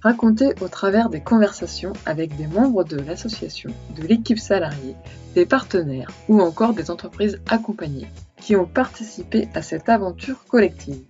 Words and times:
raconté 0.00 0.54
au 0.60 0.68
travers 0.68 1.08
des 1.08 1.20
conversations 1.20 1.92
avec 2.06 2.36
des 2.36 2.46
membres 2.46 2.84
de 2.84 2.96
l'association, 2.98 3.70
de 3.96 4.06
l'équipe 4.06 4.38
salariée, 4.38 4.96
des 5.34 5.46
partenaires 5.46 6.10
ou 6.28 6.40
encore 6.40 6.74
des 6.74 6.90
entreprises 6.90 7.40
accompagnées 7.48 8.08
qui 8.40 8.56
ont 8.56 8.66
participé 8.66 9.48
à 9.54 9.62
cette 9.62 9.88
aventure 9.88 10.44
collective. 10.46 11.02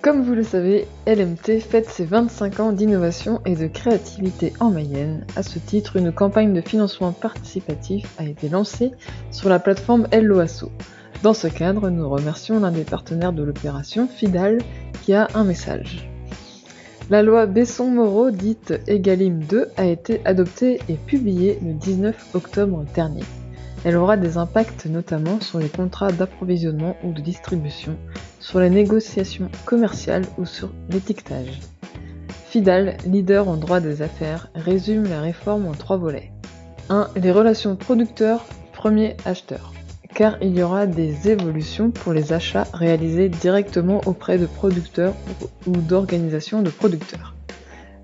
Comme 0.00 0.22
vous 0.22 0.34
le 0.34 0.44
savez, 0.44 0.86
LMT 1.06 1.60
fête 1.60 1.90
ses 1.90 2.06
25 2.06 2.60
ans 2.60 2.72
d'innovation 2.72 3.42
et 3.44 3.54
de 3.54 3.66
créativité 3.66 4.54
en 4.60 4.70
Mayenne. 4.70 5.26
À 5.36 5.42
ce 5.42 5.58
titre, 5.58 5.96
une 5.96 6.12
campagne 6.12 6.54
de 6.54 6.62
financement 6.62 7.12
participatif 7.12 8.06
a 8.18 8.24
été 8.24 8.48
lancée 8.48 8.92
sur 9.30 9.50
la 9.50 9.58
plateforme 9.58 10.08
Helloasso. 10.10 10.70
Dans 11.22 11.34
ce 11.34 11.48
cadre, 11.48 11.90
nous 11.90 12.08
remercions 12.08 12.60
l'un 12.60 12.72
des 12.72 12.84
partenaires 12.84 13.32
de 13.32 13.42
l'opération, 13.42 14.08
Fidal, 14.08 14.58
qui 15.02 15.12
a 15.12 15.28
un 15.34 15.44
message. 15.44 16.13
La 17.10 17.22
loi 17.22 17.44
Besson-Moreau, 17.44 18.30
dite 18.30 18.80
Egalim 18.86 19.40
2, 19.44 19.68
a 19.76 19.84
été 19.84 20.22
adoptée 20.24 20.80
et 20.88 20.94
publiée 20.94 21.58
le 21.62 21.74
19 21.74 22.34
octobre 22.34 22.82
dernier. 22.94 23.24
Elle 23.84 23.96
aura 23.96 24.16
des 24.16 24.38
impacts 24.38 24.86
notamment 24.86 25.38
sur 25.40 25.58
les 25.58 25.68
contrats 25.68 26.12
d'approvisionnement 26.12 26.96
ou 27.04 27.12
de 27.12 27.20
distribution, 27.20 27.98
sur 28.40 28.58
les 28.58 28.70
négociations 28.70 29.50
commerciales 29.66 30.24
ou 30.38 30.46
sur 30.46 30.70
l'étiquetage. 30.88 31.60
Fidal, 32.46 32.96
leader 33.04 33.48
en 33.48 33.58
droit 33.58 33.80
des 33.80 34.00
affaires, 34.00 34.48
résume 34.54 35.04
la 35.04 35.20
réforme 35.20 35.66
en 35.66 35.72
trois 35.72 35.98
volets. 35.98 36.32
1. 36.88 37.10
Les 37.16 37.32
relations 37.32 37.76
producteurs, 37.76 38.46
premier 38.72 39.18
acheteur 39.26 39.73
car 40.14 40.36
il 40.40 40.56
y 40.56 40.62
aura 40.62 40.86
des 40.86 41.28
évolutions 41.28 41.90
pour 41.90 42.12
les 42.12 42.32
achats 42.32 42.66
réalisés 42.72 43.28
directement 43.28 44.00
auprès 44.06 44.38
de 44.38 44.46
producteurs 44.46 45.14
ou 45.66 45.72
d'organisations 45.72 46.62
de 46.62 46.70
producteurs. 46.70 47.34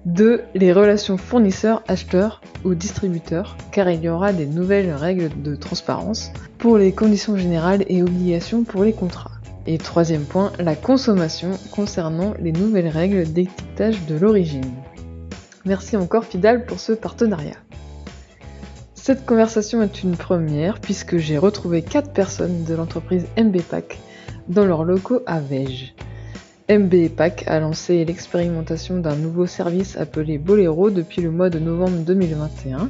2. 0.06 0.42
Les 0.54 0.72
relations 0.72 1.18
fournisseurs-acheteurs 1.18 2.40
ou 2.64 2.74
distributeurs, 2.74 3.56
car 3.70 3.90
il 3.90 4.02
y 4.02 4.08
aura 4.08 4.32
des 4.32 4.46
nouvelles 4.46 4.92
règles 4.92 5.30
de 5.42 5.54
transparence 5.54 6.32
pour 6.58 6.78
les 6.78 6.92
conditions 6.92 7.36
générales 7.36 7.84
et 7.86 8.02
obligations 8.02 8.64
pour 8.64 8.82
les 8.82 8.94
contrats. 8.94 9.30
Et 9.66 9.76
troisième 9.76 10.24
point, 10.24 10.52
la 10.58 10.74
consommation 10.74 11.50
concernant 11.70 12.34
les 12.40 12.52
nouvelles 12.52 12.88
règles 12.88 13.30
d'étiquetage 13.30 14.06
de 14.06 14.16
l'origine. 14.16 14.72
Merci 15.66 15.98
encore 15.98 16.24
Fidal 16.24 16.64
pour 16.64 16.80
ce 16.80 16.92
partenariat. 16.92 17.56
Cette 19.02 19.24
conversation 19.24 19.80
est 19.80 20.02
une 20.02 20.14
première 20.14 20.78
puisque 20.78 21.16
j'ai 21.16 21.38
retrouvé 21.38 21.80
4 21.80 22.12
personnes 22.12 22.64
de 22.64 22.74
l'entreprise 22.74 23.24
MBPAC 23.38 23.98
dans 24.48 24.66
leurs 24.66 24.84
locaux 24.84 25.22
à 25.24 25.40
Vège. 25.40 25.94
MBPAC 26.68 27.44
a 27.46 27.60
lancé 27.60 28.04
l'expérimentation 28.04 28.98
d'un 28.98 29.16
nouveau 29.16 29.46
service 29.46 29.96
appelé 29.96 30.36
Bolero 30.36 30.90
depuis 30.90 31.22
le 31.22 31.30
mois 31.30 31.48
de 31.48 31.58
novembre 31.58 31.96
2021. 32.04 32.88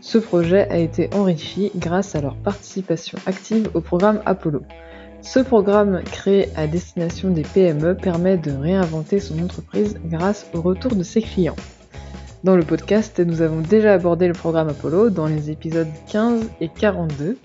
Ce 0.00 0.18
projet 0.18 0.68
a 0.70 0.78
été 0.78 1.10
enrichi 1.14 1.72
grâce 1.74 2.14
à 2.14 2.20
leur 2.20 2.36
participation 2.36 3.18
active 3.26 3.70
au 3.74 3.80
programme 3.80 4.22
Apollo. 4.26 4.62
Ce 5.20 5.40
programme 5.40 6.02
créé 6.04 6.48
à 6.54 6.68
destination 6.68 7.28
des 7.28 7.42
PME 7.42 7.96
permet 7.96 8.38
de 8.38 8.52
réinventer 8.52 9.18
son 9.18 9.42
entreprise 9.42 9.98
grâce 10.04 10.46
au 10.54 10.60
retour 10.60 10.94
de 10.94 11.02
ses 11.02 11.22
clients. 11.22 11.56
Dans 12.42 12.56
le 12.56 12.62
podcast, 12.62 13.20
nous 13.20 13.42
avons 13.42 13.60
déjà 13.60 13.92
abordé 13.92 14.26
le 14.26 14.32
programme 14.32 14.70
Apollo 14.70 15.10
dans 15.10 15.26
les 15.26 15.50
épisodes 15.50 15.90
15 16.10 16.48
et 16.62 16.68
42. 16.68 17.36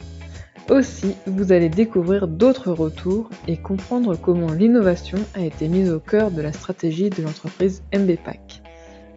Aussi, 0.70 1.16
vous 1.28 1.52
allez 1.52 1.68
découvrir 1.68 2.30
d'autres 2.30 2.72
retours 2.72 3.30
et 3.50 3.58
comprendre 3.58 4.16
comment 4.16 4.54
l'innovation 4.54 5.18
a 5.34 5.42
été 5.42 5.68
mise 5.68 5.92
au 5.92 6.00
cœur 6.00 6.32
de 6.32 6.42
la 6.42 6.54
stratégie 6.54 7.10
de 7.10 7.22
l'entreprise 7.22 7.84
MBPAC. 7.94 8.62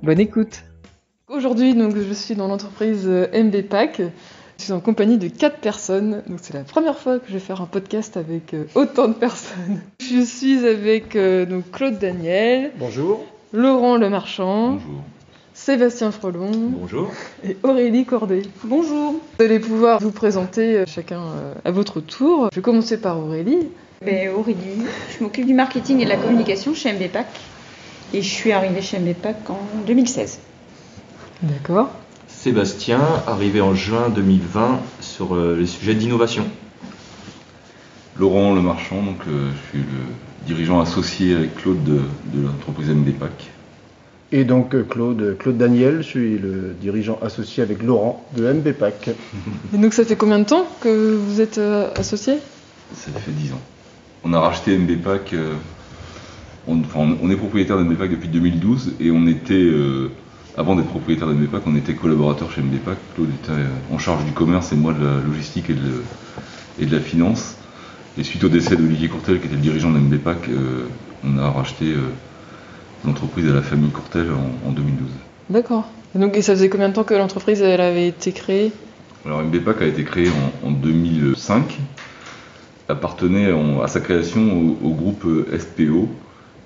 Bonne 0.02 0.18
écoute 0.18 0.64
Aujourd'hui, 1.28 1.74
donc, 1.74 1.94
je 1.96 2.12
suis 2.12 2.34
dans 2.34 2.48
l'entreprise 2.48 3.06
MBPAC. 3.06 4.02
Je 4.58 4.64
suis 4.64 4.72
en 4.72 4.80
compagnie 4.80 5.16
de 5.16 5.28
4 5.28 5.58
personnes, 5.58 6.24
donc 6.26 6.40
c'est 6.42 6.54
la 6.54 6.64
première 6.64 6.98
fois 6.98 7.20
que 7.20 7.28
je 7.28 7.34
vais 7.34 7.38
faire 7.38 7.62
un 7.62 7.66
podcast 7.66 8.16
avec 8.16 8.52
euh, 8.52 8.64
autant 8.74 9.06
de 9.06 9.14
personnes. 9.14 9.80
Je 10.00 10.22
suis 10.24 10.66
avec 10.66 11.14
euh, 11.14 11.46
donc, 11.46 11.70
Claude 11.70 12.00
Daniel. 12.00 12.72
Bonjour. 12.80 13.24
Laurent 13.52 13.96
Lemarchand. 13.96 14.72
Bonjour. 14.72 15.04
Sébastien 15.68 16.10
Frelon. 16.12 16.50
Bonjour. 16.50 17.12
Et 17.44 17.58
Aurélie 17.62 18.06
Cordet. 18.06 18.40
Bonjour. 18.64 19.16
Vous 19.38 19.44
allez 19.44 19.58
pouvoir 19.58 20.00
vous 20.00 20.12
présenter 20.12 20.78
euh, 20.78 20.84
chacun 20.86 21.20
euh, 21.20 21.52
à 21.62 21.70
votre 21.70 22.00
tour. 22.00 22.48
Je 22.50 22.56
vais 22.56 22.62
commencer 22.62 22.98
par 22.98 23.18
Aurélie. 23.18 23.68
Ben, 24.02 24.30
Aurélie, 24.30 24.86
je 25.10 25.22
m'occupe 25.22 25.44
du 25.44 25.52
marketing 25.52 26.00
et 26.00 26.04
de 26.04 26.08
la 26.08 26.16
communication 26.16 26.72
chez 26.72 26.90
MBPAC. 26.94 27.26
Et 28.14 28.22
je 28.22 28.30
suis 28.30 28.50
arrivée 28.50 28.80
chez 28.80 28.98
MBPAC 28.98 29.50
en 29.50 29.60
2016. 29.86 30.38
D'accord. 31.42 31.90
Sébastien, 32.28 33.02
arrivé 33.26 33.60
en 33.60 33.74
juin 33.74 34.08
2020 34.08 34.80
sur 35.02 35.34
euh, 35.34 35.54
les 35.54 35.66
sujets 35.66 35.94
d'innovation. 35.94 36.46
Laurent 38.18 38.54
Lemarchand, 38.54 39.02
donc 39.02 39.18
je 39.26 39.68
suis 39.68 39.80
le 39.80 40.46
dirigeant 40.46 40.80
associé 40.80 41.34
avec 41.36 41.56
Claude 41.56 41.84
de, 41.84 42.00
de 42.32 42.46
l'entreprise 42.46 42.88
MBPAC. 42.88 43.50
Et 44.30 44.44
donc 44.44 44.88
Claude, 44.88 45.36
Claude 45.38 45.56
Daniel, 45.56 45.98
je 45.98 46.08
suis 46.08 46.38
le 46.38 46.74
dirigeant 46.80 47.18
associé 47.22 47.62
avec 47.62 47.82
Laurent 47.82 48.26
de 48.36 48.52
MBPAC. 48.52 49.10
Et 49.74 49.78
donc 49.78 49.94
ça 49.94 50.04
fait 50.04 50.16
combien 50.16 50.38
de 50.38 50.44
temps 50.44 50.66
que 50.80 51.16
vous 51.16 51.40
êtes 51.40 51.58
euh, 51.58 51.88
associé? 51.96 52.34
Ça 52.94 53.10
fait 53.12 53.30
10 53.30 53.52
ans. 53.54 53.60
On 54.24 54.34
a 54.34 54.40
racheté 54.40 54.76
MBPAC, 54.76 55.32
euh, 55.32 55.54
on, 56.66 56.80
enfin, 56.80 57.16
on 57.22 57.30
est 57.30 57.36
propriétaire 57.36 57.78
de 57.78 57.84
MBPAC 57.84 58.10
depuis 58.10 58.28
2012 58.28 58.94
et 59.00 59.10
on 59.10 59.26
était, 59.26 59.54
euh, 59.54 60.10
avant 60.56 60.76
d'être 60.76 60.88
propriétaire 60.88 61.28
de 61.28 61.32
MBPAC, 61.32 61.62
on 61.66 61.76
était 61.76 61.94
collaborateur 61.94 62.50
chez 62.50 62.60
MBPAC. 62.60 62.98
Claude 63.14 63.30
était 63.30 63.52
euh, 63.52 63.94
en 63.94 63.98
charge 63.98 64.24
du 64.26 64.32
commerce 64.32 64.72
et 64.72 64.76
moi 64.76 64.92
de 64.92 65.04
la 65.04 65.20
logistique 65.26 65.70
et 65.70 65.74
de, 65.74 66.02
et 66.78 66.86
de 66.86 66.94
la 66.94 67.00
finance. 67.00 67.56
Et 68.18 68.24
suite 68.24 68.44
au 68.44 68.48
décès 68.48 68.76
d'Olivier 68.76 69.08
Courtel, 69.08 69.40
qui 69.40 69.46
était 69.46 69.54
le 69.56 69.62
dirigeant 69.62 69.90
de 69.90 69.98
MBPAC, 69.98 70.48
euh, 70.48 70.86
on 71.24 71.38
a 71.38 71.48
racheté 71.50 71.94
l'entreprise 73.04 73.50
à 73.50 73.54
la 73.54 73.62
famille 73.62 73.90
Courtel 73.90 74.26
en, 74.30 74.68
en 74.68 74.72
2012. 74.72 75.08
D'accord. 75.50 75.88
Et 76.14 76.18
donc 76.18 76.36
et 76.36 76.42
ça 76.42 76.54
faisait 76.54 76.68
combien 76.68 76.88
de 76.88 76.94
temps 76.94 77.04
que 77.04 77.14
l'entreprise 77.14 77.62
elle 77.62 77.80
avait 77.80 78.08
été 78.08 78.32
créée? 78.32 78.72
Alors 79.24 79.42
MBPAC 79.42 79.82
a 79.82 79.86
été 79.86 80.04
créé 80.04 80.28
en, 80.64 80.68
en 80.68 80.70
2005, 80.70 81.78
appartenait 82.88 83.52
en, 83.52 83.82
à 83.82 83.88
sa 83.88 84.00
création 84.00 84.40
au, 84.82 84.88
au, 84.88 84.90
groupe 84.94 85.26
SPO, 85.58 86.08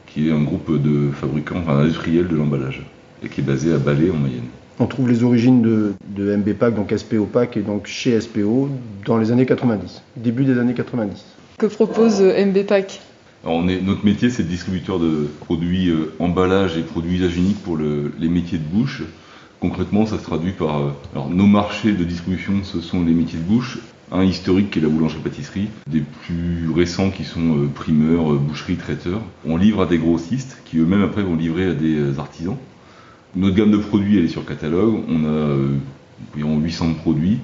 qui 0.07 0.29
est 0.29 0.33
un 0.33 0.43
groupe 0.43 0.81
de 0.81 1.11
fabricants, 1.11 1.57
enfin 1.59 1.77
d'industriels 1.77 2.29
de 2.29 2.37
l'emballage, 2.37 2.83
et 3.25 3.29
qui 3.29 3.41
est 3.41 3.45
basé 3.45 3.73
à 3.73 3.79
Balais 3.79 4.11
en 4.11 4.17
Mayenne. 4.17 4.49
On 4.79 4.87
trouve 4.87 5.09
les 5.09 5.23
origines 5.23 5.63
de, 5.63 5.95
de 6.09 6.37
MBPAC, 6.37 6.75
donc 6.75 6.93
SPO 6.97 7.27
PAC, 7.27 7.57
et 7.57 7.61
donc 7.61 7.87
chez 7.87 8.21
SPO, 8.21 8.69
dans 9.05 9.19
les 9.19 9.33
années 9.33 9.47
90, 9.47 10.03
début 10.17 10.45
des 10.45 10.59
années 10.59 10.75
90. 10.75 11.25
Que 11.59 11.67
propose 11.67 12.21
euh, 12.21 12.45
MBPAC 12.47 13.01
on 13.45 13.63
notre 13.65 14.05
métier, 14.05 14.31
c'est 14.31 14.47
distributeur 14.47 14.99
de 14.99 15.29
produits 15.41 15.89
euh, 15.89 16.15
emballage 16.19 16.77
et 16.77 16.83
produits 16.83 17.17
usage 17.17 17.37
unique 17.37 17.63
pour 17.63 17.77
le, 17.77 18.13
les 18.19 18.29
métiers 18.29 18.59
de 18.59 18.65
bouche. 18.65 19.03
Concrètement, 19.63 20.07
ça 20.07 20.19
se 20.19 20.25
traduit 20.25 20.51
par. 20.51 20.81
Euh, 20.81 20.91
alors, 21.13 21.31
nos 21.31 21.47
marchés 21.47 21.93
de 21.93 22.03
distribution, 22.03 22.65
ce 22.65 22.81
sont 22.81 23.05
les 23.05 23.13
métiers 23.13 23.39
de 23.39 23.45
bouche. 23.45 23.79
Un 24.11 24.25
historique 24.25 24.73
qui 24.73 24.81
est 24.81 24.83
la 24.83 24.89
boulangerie-pâtisserie, 24.89 25.69
des 25.87 26.01
plus 26.01 26.69
récents 26.75 27.11
qui 27.11 27.23
sont 27.23 27.57
euh, 27.57 27.69
primeurs, 27.73 28.33
euh, 28.33 28.39
boucherie, 28.39 28.77
traiteurs. 28.77 29.21
On 29.47 29.57
livre 29.57 29.83
à 29.83 29.87
des 29.87 29.99
grossistes 29.99 30.61
qui 30.65 30.79
eux-mêmes 30.79 31.05
après 31.05 31.23
vont 31.23 31.37
livrer 31.37 31.67
à 31.67 31.75
des 31.75 32.19
artisans. 32.19 32.57
Notre 33.37 33.55
gamme 33.55 33.71
de 33.71 33.77
produits, 33.77 34.19
elle 34.19 34.25
est 34.25 34.29
sur 34.29 34.45
catalogue. 34.45 34.97
On 35.09 35.25
a 35.25 35.57
environ 36.35 36.59
800 36.59 36.95
produits 36.95 37.39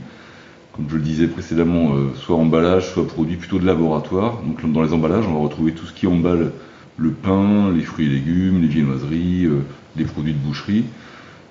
comme 0.79 0.89
je 0.89 0.95
le 0.95 1.03
disais 1.03 1.27
précédemment, 1.27 1.97
euh, 1.97 2.15
soit 2.15 2.37
emballage, 2.37 2.93
soit 2.93 3.05
produit 3.05 3.37
plutôt 3.37 3.59
de 3.59 3.67
laboratoire. 3.67 4.41
Donc 4.47 4.73
dans 4.73 4.83
les 4.83 4.93
emballages, 4.93 5.27
on 5.27 5.33
va 5.33 5.41
retrouver 5.41 5.73
tout 5.73 5.87
ce 5.87 5.93
qui 5.93 6.07
emballe 6.07 6.53
le 6.97 7.11
pain, 7.11 7.73
les 7.75 7.83
fruits 7.83 8.07
et 8.07 8.09
légumes, 8.09 8.63
les 8.63 8.69
viennoiseries, 8.69 9.47
euh, 9.47 9.65
les 9.97 10.05
produits 10.05 10.33
de 10.33 10.39
boucherie 10.39 10.85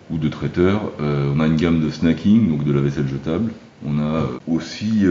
ou 0.10 0.18
de 0.18 0.30
traiteur. 0.30 0.80
Euh, 1.02 1.34
on 1.36 1.42
a 1.42 1.48
une 1.48 1.58
gamme 1.58 1.82
de 1.82 1.90
snacking, 1.90 2.50
donc 2.50 2.64
de 2.64 2.72
la 2.72 2.80
vaisselle 2.80 3.08
jetable. 3.10 3.52
On 3.86 4.00
a 4.00 4.24
aussi 4.48 5.04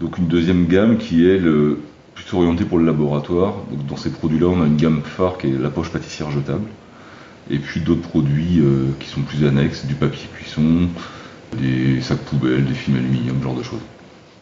donc 0.00 0.18
une 0.18 0.26
deuxième 0.26 0.66
gamme 0.66 0.98
qui 0.98 1.24
est 1.24 1.38
le, 1.38 1.78
plutôt 2.16 2.38
orientée 2.38 2.64
pour 2.64 2.78
le 2.78 2.84
laboratoire. 2.84 3.54
Donc 3.70 3.86
dans 3.86 3.96
ces 3.96 4.10
produits-là, 4.10 4.48
on 4.48 4.62
a 4.62 4.66
une 4.66 4.76
gamme 4.76 5.00
phare 5.04 5.38
qui 5.38 5.46
est 5.46 5.58
la 5.58 5.70
poche 5.70 5.90
pâtissière 5.90 6.30
jetable. 6.32 6.66
et 7.50 7.58
puis 7.58 7.80
d'autres 7.80 8.02
produits 8.02 8.60
qui 8.98 9.08
sont 9.08 9.22
plus 9.22 9.46
annexes, 9.46 9.86
du 9.86 9.94
papier 9.94 10.28
cuisson, 10.34 10.88
des 11.54 12.00
sacs 12.00 12.18
poubelles, 12.18 12.64
des 12.64 12.74
films 12.74 12.98
aluminium, 12.98 13.36
ce 13.38 13.44
genre 13.44 13.54
de 13.56 13.62
choses. 13.62 13.80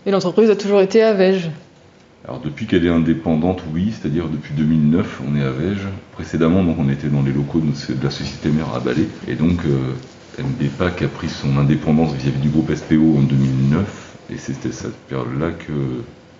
Et 0.06 0.10
l'entreprise 0.10 0.50
a 0.50 0.56
toujours 0.56 0.80
été 0.80 1.02
à 1.02 1.12
Vège 1.12 1.50
alors 2.24 2.38
depuis 2.38 2.66
qu'elle 2.66 2.86
est 2.86 2.90
indépendante, 2.90 3.62
oui, 3.74 3.92
c'est-à-dire 3.92 4.28
depuis 4.28 4.54
2009, 4.54 5.22
on 5.28 5.36
est 5.36 5.42
à 5.42 5.50
Vège. 5.50 5.88
Précédemment, 6.12 6.62
donc, 6.62 6.76
on 6.78 6.88
était 6.88 7.08
dans 7.08 7.22
les 7.22 7.32
locaux 7.32 7.58
de, 7.58 8.04
la 8.04 8.10
société 8.10 8.50
mère 8.50 8.72
à 8.74 8.78
Balai. 8.78 9.08
Et 9.26 9.34
donc, 9.34 9.58
euh, 9.66 10.40
MDPAC 10.40 11.02
a 11.02 11.08
pris 11.08 11.28
son 11.28 11.58
indépendance 11.58 12.12
vis-à-vis 12.12 12.38
du 12.38 12.48
groupe 12.48 12.72
SPO 12.72 13.16
en 13.18 13.22
2009. 13.22 14.16
Et 14.30 14.38
c'était 14.38 14.70
cette 14.70 14.96
période-là 15.08 15.50
que 15.50 15.72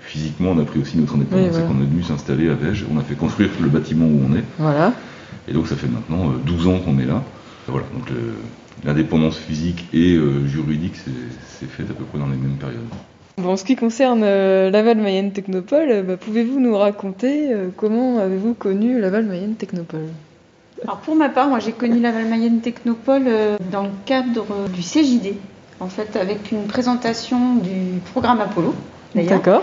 physiquement, 0.00 0.50
on 0.50 0.60
a 0.60 0.64
pris 0.64 0.80
aussi 0.80 0.98
notre 0.98 1.16
indépendance. 1.16 1.56
et 1.56 1.62
qu'on 1.62 1.82
est 1.82 1.86
venu 1.86 2.04
s'installer 2.04 2.48
à 2.48 2.54
Vège. 2.54 2.86
On 2.92 2.98
a 2.98 3.02
fait 3.02 3.16
construire 3.16 3.50
le 3.60 3.68
bâtiment 3.68 4.06
où 4.06 4.20
on 4.30 4.36
est. 4.36 4.44
Voilà. 4.58 4.92
Et 5.48 5.52
donc, 5.52 5.66
ça 5.66 5.74
fait 5.74 5.88
maintenant 5.88 6.32
12 6.46 6.66
euh, 6.66 6.70
ans 6.70 6.78
qu'on 6.78 7.00
est 7.00 7.06
là. 7.06 7.24
Voilà, 7.66 7.86
donc 7.92 8.08
l'indépendance 8.84 9.38
physique 9.38 9.86
et 9.92 10.14
euh, 10.14 10.46
juridique, 10.46 10.94
c'est 10.96 11.66
fait 11.66 11.84
à 11.84 11.94
peu 11.94 12.04
près 12.04 12.18
dans 12.18 12.26
les 12.26 12.36
mêmes 12.36 12.56
périodes. 12.56 12.80
Bon, 13.38 13.52
en 13.52 13.56
ce 13.56 13.64
qui 13.64 13.76
concerne 13.76 14.22
euh, 14.24 14.70
Laval 14.70 14.98
Mayenne 14.98 15.32
Technopole, 15.32 15.90
euh, 15.90 16.02
bah, 16.02 16.16
pouvez-vous 16.18 16.60
nous 16.60 16.76
raconter 16.76 17.52
euh, 17.52 17.68
comment 17.74 18.18
avez-vous 18.18 18.52
connu 18.52 19.00
Laval 19.00 19.24
Mayenne 19.24 19.54
Technopole? 19.54 20.08
Alors 20.84 20.98
pour 20.98 21.14
ma 21.14 21.30
part, 21.30 21.48
moi 21.48 21.58
j'ai 21.58 21.72
connu 21.72 21.98
Laval 22.00 22.26
Mayenne 22.26 22.60
Technopole 22.60 23.24
dans 23.70 23.84
le 23.84 23.90
cadre 24.04 24.68
du 24.68 24.82
CJD, 24.82 25.36
en 25.80 25.86
fait 25.86 26.16
avec 26.16 26.50
une 26.50 26.66
présentation 26.66 27.54
du 27.54 28.00
programme 28.12 28.40
Apollo, 28.40 28.74
d'ailleurs, 29.14 29.62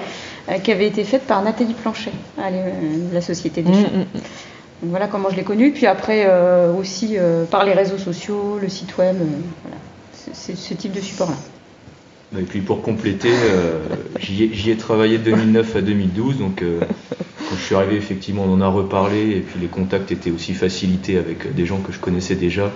qui 0.64 0.72
avait 0.72 0.88
été 0.88 1.04
faite 1.04 1.24
par 1.24 1.44
Nathalie 1.44 1.74
Planchet, 1.74 2.14
de 2.38 3.14
la 3.14 3.20
Société 3.20 3.62
des 3.62 3.72
mmh, 3.72 3.74
Champs. 3.74 3.92
Mmh, 3.94 4.18
mmh. 4.18 4.22
Donc 4.82 4.92
voilà 4.92 5.08
comment 5.08 5.30
je 5.30 5.36
l'ai 5.36 5.44
connue. 5.44 5.72
Puis 5.72 5.88
après 5.88 6.28
aussi 6.78 7.18
par 7.52 7.66
les 7.66 7.74
réseaux 7.74 7.98
sociaux, 7.98 8.58
le 8.62 8.70
site 8.70 8.98
web, 8.98 9.18
voilà. 9.64 9.78
c'est 10.34 10.56
ce 10.56 10.74
type 10.74 10.94
de 10.94 11.02
support-là. 11.02 11.36
Et 12.38 12.44
puis 12.44 12.62
pour 12.62 12.84
compléter, 12.84 13.32
euh, 13.32 13.80
j'y 14.20 14.70
ai, 14.70 14.78
travaillé 14.78 15.18
de 15.18 15.24
2009 15.24 15.76
à 15.76 15.82
2012, 15.82 16.38
donc 16.38 16.62
euh, 16.62 16.80
quand 17.50 17.56
je 17.56 17.62
suis 17.62 17.76
arrivé, 17.76 17.96
effectivement, 17.96 18.44
on 18.44 18.54
en 18.54 18.62
a 18.62 18.68
reparlé, 18.68 19.32
et 19.32 19.40
puis 19.40 19.60
les 19.60 19.68
contacts 19.68 20.12
étaient 20.12 20.30
aussi 20.30 20.54
facilités 20.54 21.18
avec 21.18 21.56
des 21.56 21.66
gens 21.66 21.80
que 21.80 21.92
je 21.92 21.98
connaissais 21.98 22.36
déjà 22.36 22.72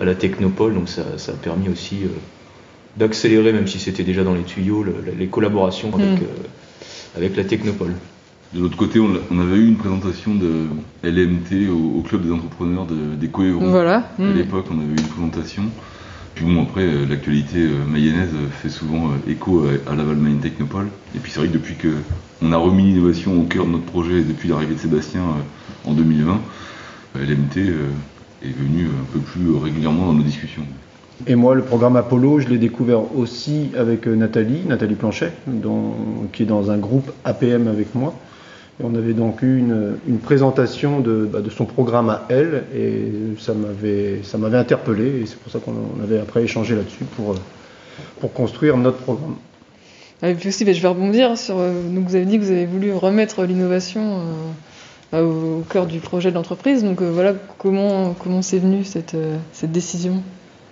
à 0.00 0.04
la 0.04 0.14
Technopole, 0.14 0.74
donc 0.74 0.88
ça, 0.88 1.02
a 1.02 1.32
permis 1.32 1.68
aussi 1.68 2.04
euh, 2.04 2.08
d'accélérer, 2.96 3.52
même 3.52 3.66
si 3.66 3.80
c'était 3.80 4.04
déjà 4.04 4.22
dans 4.22 4.34
les 4.34 4.44
tuyaux, 4.44 4.84
les 5.18 5.26
collaborations 5.26 5.92
avec, 5.92 6.20
mm. 6.20 6.26
avec 7.16 7.36
la 7.36 7.44
Technopole. 7.44 7.94
De 8.54 8.60
l'autre 8.60 8.76
côté, 8.76 9.00
on, 9.00 9.40
avait 9.40 9.56
eu 9.56 9.66
une 9.66 9.76
présentation 9.76 10.34
de 10.34 10.66
LMT 11.02 11.70
au, 11.70 12.02
Club 12.02 12.26
des 12.26 12.32
entrepreneurs 12.32 12.86
des 12.86 13.28
Cohérents. 13.28 13.64
Voilà. 13.64 14.10
À 14.18 14.22
mm. 14.22 14.34
l'époque, 14.34 14.66
on 14.70 14.78
avait 14.78 14.88
eu 14.88 14.98
une 14.98 15.08
présentation. 15.08 15.62
Puis 16.34 16.44
bon, 16.44 16.62
après, 16.62 16.82
euh, 16.82 17.06
l'actualité 17.08 17.58
euh, 17.58 17.84
mayonnaise 17.86 18.30
fait 18.62 18.68
souvent 18.68 19.08
euh, 19.08 19.30
écho 19.30 19.64
à 19.86 19.94
Laval 19.94 20.16
Mayenne 20.16 20.40
Technopole. 20.40 20.88
Et 21.14 21.18
puis 21.18 21.32
c'est 21.32 21.40
vrai 21.40 21.48
que 21.48 21.54
depuis 21.54 21.76
qu'on 21.76 22.52
a 22.52 22.56
remis 22.56 22.84
l'innovation 22.84 23.40
au 23.40 23.44
cœur 23.44 23.64
de 23.64 23.70
notre 23.70 23.84
projet, 23.84 24.18
et 24.18 24.24
depuis 24.24 24.50
l'arrivée 24.50 24.74
de 24.74 24.80
Sébastien 24.80 25.22
en 25.86 25.92
2020, 25.92 26.40
LMT 27.16 27.58
est 28.42 28.58
venu 28.58 28.86
un 28.86 29.12
peu 29.12 29.18
plus 29.18 29.54
régulièrement 29.56 30.06
dans 30.06 30.14
nos 30.14 30.22
discussions. 30.22 30.64
Et 31.26 31.36
moi, 31.36 31.54
le 31.54 31.62
programme 31.62 31.96
Apollo, 31.96 32.40
je 32.40 32.48
l'ai 32.48 32.58
découvert 32.58 33.16
aussi 33.16 33.70
avec 33.78 34.06
Nathalie, 34.06 34.62
Nathalie 34.66 34.94
Planchet, 34.94 35.32
qui 36.32 36.42
est 36.42 36.46
dans 36.46 36.70
un 36.70 36.78
groupe 36.78 37.12
APM 37.24 37.68
avec 37.68 37.94
moi 37.94 38.14
on 38.82 38.94
avait 38.94 39.14
donc 39.14 39.42
eu 39.42 39.58
une, 39.58 40.18
présentation 40.18 41.00
bah, 41.00 41.40
de, 41.40 41.50
son 41.50 41.64
programme 41.64 42.10
à 42.10 42.26
elle 42.28 42.64
et 42.74 43.12
ça 43.38 43.54
m'avait, 43.54 44.56
interpellé 44.56 45.22
et 45.22 45.26
c'est 45.26 45.38
pour 45.38 45.52
ça 45.52 45.58
qu'on 45.58 46.02
avait 46.02 46.18
après 46.18 46.42
échangé 46.42 46.74
là-dessus 46.74 47.04
pour, 47.16 47.34
pour 48.20 48.32
construire 48.32 48.76
notre 48.76 48.98
programme. 48.98 49.36
Ah, 50.22 50.30
et 50.30 50.34
puis 50.34 50.48
aussi, 50.48 50.64
bah, 50.64 50.72
je 50.72 50.80
vais 50.80 50.88
rebondir 50.88 51.36
sur. 51.36 51.58
Euh, 51.58 51.82
donc 51.92 52.06
vous 52.06 52.14
avez 52.14 52.26
dit 52.26 52.38
que 52.38 52.44
vous 52.44 52.52
avez 52.52 52.66
voulu 52.66 52.92
remettre 52.92 53.44
l'innovation 53.44 54.20
euh, 55.14 55.22
au, 55.22 55.64
cœur 55.68 55.86
du 55.86 55.98
projet 55.98 56.30
de 56.30 56.36
l'entreprise. 56.36 56.84
Donc 56.84 57.02
euh, 57.02 57.10
voilà, 57.10 57.34
comment 57.58 58.14
comment 58.14 58.40
c'est 58.40 58.60
venu 58.60 58.84
cette, 58.84 59.16
cette 59.52 59.72
décision? 59.72 60.22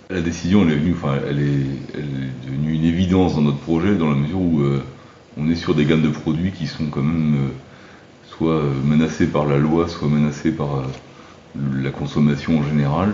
La 0.08 0.20
décision, 0.20 0.62
elle 0.62 0.72
est 0.72 0.76
venue, 0.76 0.94
enfin, 0.94 1.18
elle 1.28 1.40
est, 1.40 1.66
elle 1.94 2.00
est, 2.00 2.46
devenue 2.46 2.74
une 2.74 2.84
évidence 2.84 3.34
dans 3.34 3.42
notre 3.42 3.58
projet 3.58 3.96
dans 3.96 4.08
la 4.08 4.16
mesure 4.16 4.40
où 4.40 4.62
on 5.36 5.48
est 5.48 5.54
sur 5.54 5.74
des 5.74 5.84
gammes 5.84 6.02
de 6.02 6.08
produits 6.08 6.50
qui 6.50 6.66
sont 6.66 6.86
quand 6.86 7.02
même 7.02 7.50
soit 8.40 8.62
menacé 8.84 9.26
par 9.26 9.44
la 9.44 9.58
loi, 9.58 9.86
soit 9.86 10.08
menacé 10.08 10.50
par 10.50 10.76
euh, 10.76 10.82
la 11.82 11.90
consommation 11.90 12.58
en 12.58 12.64
général. 12.64 13.12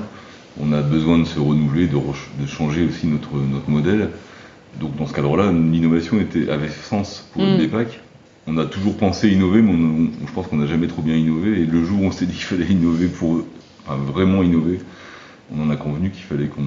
On 0.60 0.72
a 0.72 0.82
besoin 0.82 1.18
de 1.18 1.24
se 1.24 1.40
renouveler, 1.40 1.88
de, 1.88 2.46
changer 2.46 2.84
aussi 2.84 3.08
notre, 3.08 3.34
notre 3.34 3.68
modèle. 3.68 4.10
Donc 4.80 4.94
dans 4.96 5.06
ce 5.06 5.12
cadre-là, 5.12 5.50
l'innovation 5.50 6.18
avait 6.48 6.68
sens 6.68 7.28
pour 7.32 7.42
le 7.42 7.58
DEPAC. 7.58 7.88
Mm. 7.88 8.52
On 8.52 8.58
a 8.58 8.66
toujours 8.66 8.96
pensé 8.96 9.28
innover, 9.28 9.62
mais 9.62 9.72
je 10.24 10.32
pense 10.32 10.46
qu'on 10.46 10.58
n'a 10.58 10.68
jamais 10.68 10.86
trop 10.86 11.02
bien 11.02 11.16
innové. 11.16 11.60
Et 11.60 11.66
le 11.66 11.84
jour 11.84 12.02
où 12.02 12.04
on 12.04 12.12
s'est 12.12 12.26
dit 12.26 12.34
qu'il 12.34 12.44
fallait 12.44 12.66
innover 12.66 13.08
pour 13.08 13.42
vraiment 13.88 14.44
innover, 14.44 14.78
on 15.52 15.60
en 15.60 15.70
a 15.70 15.76
convenu 15.76 16.10
qu'il 16.10 16.22
fallait 16.22 16.46
qu'on 16.46 16.62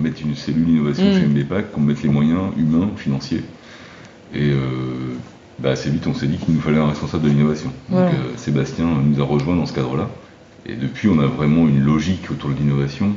mette 0.00 0.20
une 0.20 0.34
cellule 0.34 0.64
d'innovation 0.64 1.04
mm. 1.04 1.14
chez 1.14 1.26
MBPAC, 1.26 1.70
qu'on 1.70 1.80
mette 1.80 2.02
les 2.02 2.08
moyens 2.08 2.50
humains, 2.58 2.90
financiers. 2.96 3.44
Et 4.34 4.50
euh, 4.50 5.14
bah, 5.62 5.70
assez 5.70 5.90
vite 5.90 6.06
on 6.06 6.14
s'est 6.14 6.26
dit 6.26 6.38
qu'il 6.38 6.54
nous 6.54 6.60
fallait 6.60 6.78
un 6.78 6.88
responsable 6.88 7.24
de 7.24 7.28
l'innovation. 7.28 7.70
Donc 7.90 8.00
euh, 8.00 8.36
Sébastien 8.36 8.86
nous 8.86 9.20
a 9.20 9.24
rejoint 9.24 9.56
dans 9.56 9.66
ce 9.66 9.74
cadre-là. 9.74 10.08
Et 10.66 10.74
depuis 10.74 11.08
on 11.08 11.18
a 11.18 11.26
vraiment 11.26 11.68
une 11.68 11.82
logique 11.82 12.30
autour 12.30 12.50
de 12.50 12.54
l'innovation 12.54 13.12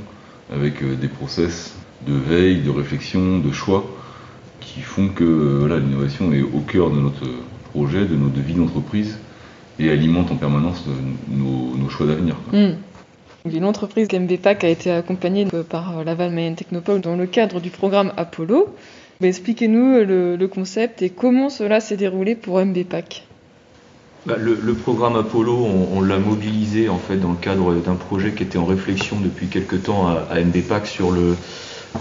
avec 0.54 0.84
euh, 0.84 0.96
des 0.96 1.08
process 1.08 1.76
de 2.06 2.14
veille, 2.14 2.62
de 2.62 2.70
réflexion, 2.70 3.40
de 3.40 3.52
choix 3.52 3.86
qui 4.60 4.82
font 4.82 5.08
que 5.08 5.24
euh, 5.24 5.58
voilà, 5.60 5.80
l'innovation 5.80 6.34
est 6.34 6.42
au 6.42 6.60
cœur 6.60 6.90
de 6.90 7.00
notre 7.00 7.26
projet, 7.72 8.06
de 8.06 8.16
notre 8.16 8.40
vie 8.40 8.56
d'entreprise 8.56 9.18
et 9.80 9.90
alimente 9.90 10.32
en 10.32 10.36
permanence 10.36 10.84
nos, 11.30 11.90
choix 11.90 12.06
d'avenir. 12.06 12.36
L'entreprise 13.46 14.08
MVPAC 14.12 14.64
a 14.64 14.70
été 14.70 14.92
accompagnée 14.92 15.46
par 15.70 16.04
Laval 16.04 16.32
Mayenne 16.32 16.56
Technopole 16.56 17.02
dans 17.02 17.16
le 17.16 17.26
cadre 17.26 17.60
du 17.60 17.72
programme 17.72 18.14
Apollo. 18.16 18.74
Bah, 19.24 19.30
expliquez-nous 19.30 20.00
euh, 20.00 20.36
le, 20.36 20.48
concept 20.50 21.02
et 21.02 21.10
comment 21.10 21.50
cela 21.50 21.80
s'est 21.80 21.96
déroulé 21.96 22.36
pour 22.36 22.60
MBPAC. 22.60 23.26
Bah, 24.26 24.36
le, 24.38 24.74
programme 24.74 25.16
Apollo, 25.16 25.66
on, 25.94 26.02
l'a 26.02 26.20
mobilisé 26.20 26.90
en 26.90 26.98
fait 26.98 27.16
dans 27.16 27.32
le 27.32 27.38
cadre 27.38 27.74
d'un 27.76 27.96
projet 27.96 28.34
qui 28.34 28.44
était 28.44 28.58
en 28.58 28.66
réflexion 28.66 29.22
depuis 29.22 29.48
quelques 29.48 29.84
temps 29.84 30.08
à, 30.08 30.28
à 30.30 30.42
MBPAC 30.42 30.88
sur 30.88 31.12
le, 31.12 31.38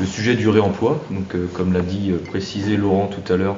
sujet 0.05 0.35
du 0.35 0.49
réemploi. 0.49 1.01
Donc, 1.13 1.37
euh, 1.37 1.47
comme 1.55 1.73
l'a 1.73 1.83
dit, 1.83 2.11
euh, 2.11 2.19
précisé 2.19 2.77
Laurent 2.77 3.07
tout 3.07 3.33
à 3.33 3.37
l'heure, 3.37 3.57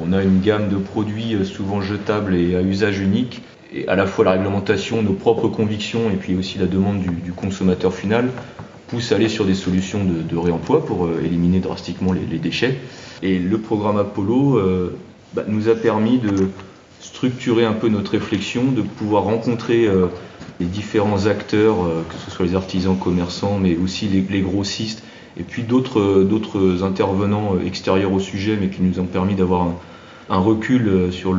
on 0.00 0.14
a 0.14 0.22
une 0.22 0.40
gamme 0.40 0.70
de 0.70 0.76
produits 0.76 1.36
souvent 1.44 1.82
jetables 1.82 2.34
et 2.34 2.56
à 2.56 2.62
usage 2.62 2.98
unique. 2.98 3.42
Et 3.74 3.86
à 3.88 3.94
la 3.94 4.06
fois 4.06 4.24
la 4.24 4.30
réglementation, 4.30 5.02
nos 5.02 5.12
propres 5.12 5.48
convictions 5.48 6.08
et 6.10 6.16
puis 6.16 6.34
aussi 6.34 6.56
la 6.56 6.66
demande 6.66 7.02
du 7.02 7.32
consommateur 7.34 7.92
final 7.92 8.30
pousse 8.90 9.12
à 9.12 9.14
aller 9.14 9.28
sur 9.28 9.44
des 9.44 9.54
solutions 9.54 10.00
de, 10.04 10.36
réemploi 10.36 10.84
pour 10.84 11.06
euh, 11.06 11.22
éliminer 11.24 11.60
drastiquement 11.60 12.12
les, 12.12 12.38
déchets. 12.38 12.76
Et 13.22 13.38
le 13.38 13.58
programme 13.58 13.98
Apollo 13.98 14.58
euh, 14.58 14.98
bah, 15.32 15.44
nous 15.46 15.68
a 15.68 15.74
permis 15.74 16.18
de 16.18 16.48
structurer 17.00 17.64
un 17.64 17.72
peu 17.72 17.88
notre 17.88 18.10
réflexion, 18.10 18.64
de 18.72 18.82
pouvoir 18.82 19.24
rencontrer 19.24 19.86
euh, 19.86 20.06
les 20.58 20.66
différents 20.66 21.26
acteurs, 21.26 21.76
que 22.08 22.14
ce 22.24 22.30
soit 22.30 22.44
les 22.44 22.54
artisans 22.54 22.96
commerçants, 22.96 23.58
mais 23.58 23.76
aussi 23.76 24.08
les, 24.08 24.40
grossistes, 24.42 25.02
et 25.38 25.42
puis 25.42 25.62
d'autres 25.62 26.82
intervenants 26.82 27.56
extérieurs 27.64 28.12
au 28.12 28.20
sujet, 28.20 28.58
mais 28.60 28.68
qui 28.68 28.82
nous 28.82 29.00
ont 29.00 29.06
permis 29.06 29.34
d'avoir 29.34 29.68
un, 30.28 30.38
recul 30.38 31.10
sur, 31.12 31.34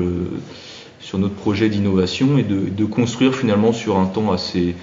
notre 1.20 1.36
projet 1.36 1.70
d'innovation 1.70 2.40
et 2.40 2.44
de, 2.44 2.68
de, 2.70 2.86
construire 2.86 3.36
finalement 3.36 3.74
sur 3.74 4.00
un 4.00 4.06
temps 4.06 4.32
assez, 4.32 4.74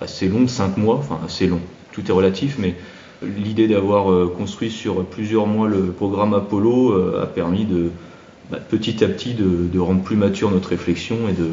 assez 0.00 0.26
long, 0.26 0.48
5 0.48 0.76
mois, 0.76 0.96
enfin 0.96 1.20
assez 1.24 1.46
long, 1.46 1.60
tout 2.02 2.14
relatif, 2.14 2.56
mais 2.58 2.74
l'idée 3.22 3.68
d'avoir 3.68 4.10
euh, 4.10 4.32
construit 4.36 4.70
sur 4.70 5.04
plusieurs 5.04 5.46
mois 5.46 5.68
le 5.68 5.86
programme 5.86 6.34
Apollo 6.34 6.92
euh, 6.92 7.22
a 7.22 7.26
permis 7.26 7.64
de 7.64 7.90
bah, 8.50 8.58
petit 8.58 9.04
à 9.04 9.08
petit 9.08 9.34
de, 9.34 9.78
rendre 9.78 10.02
plus 10.02 10.16
mature 10.16 10.50
notre 10.50 10.70
réflexion 10.70 11.16
et 11.28 11.32
de 11.32 11.50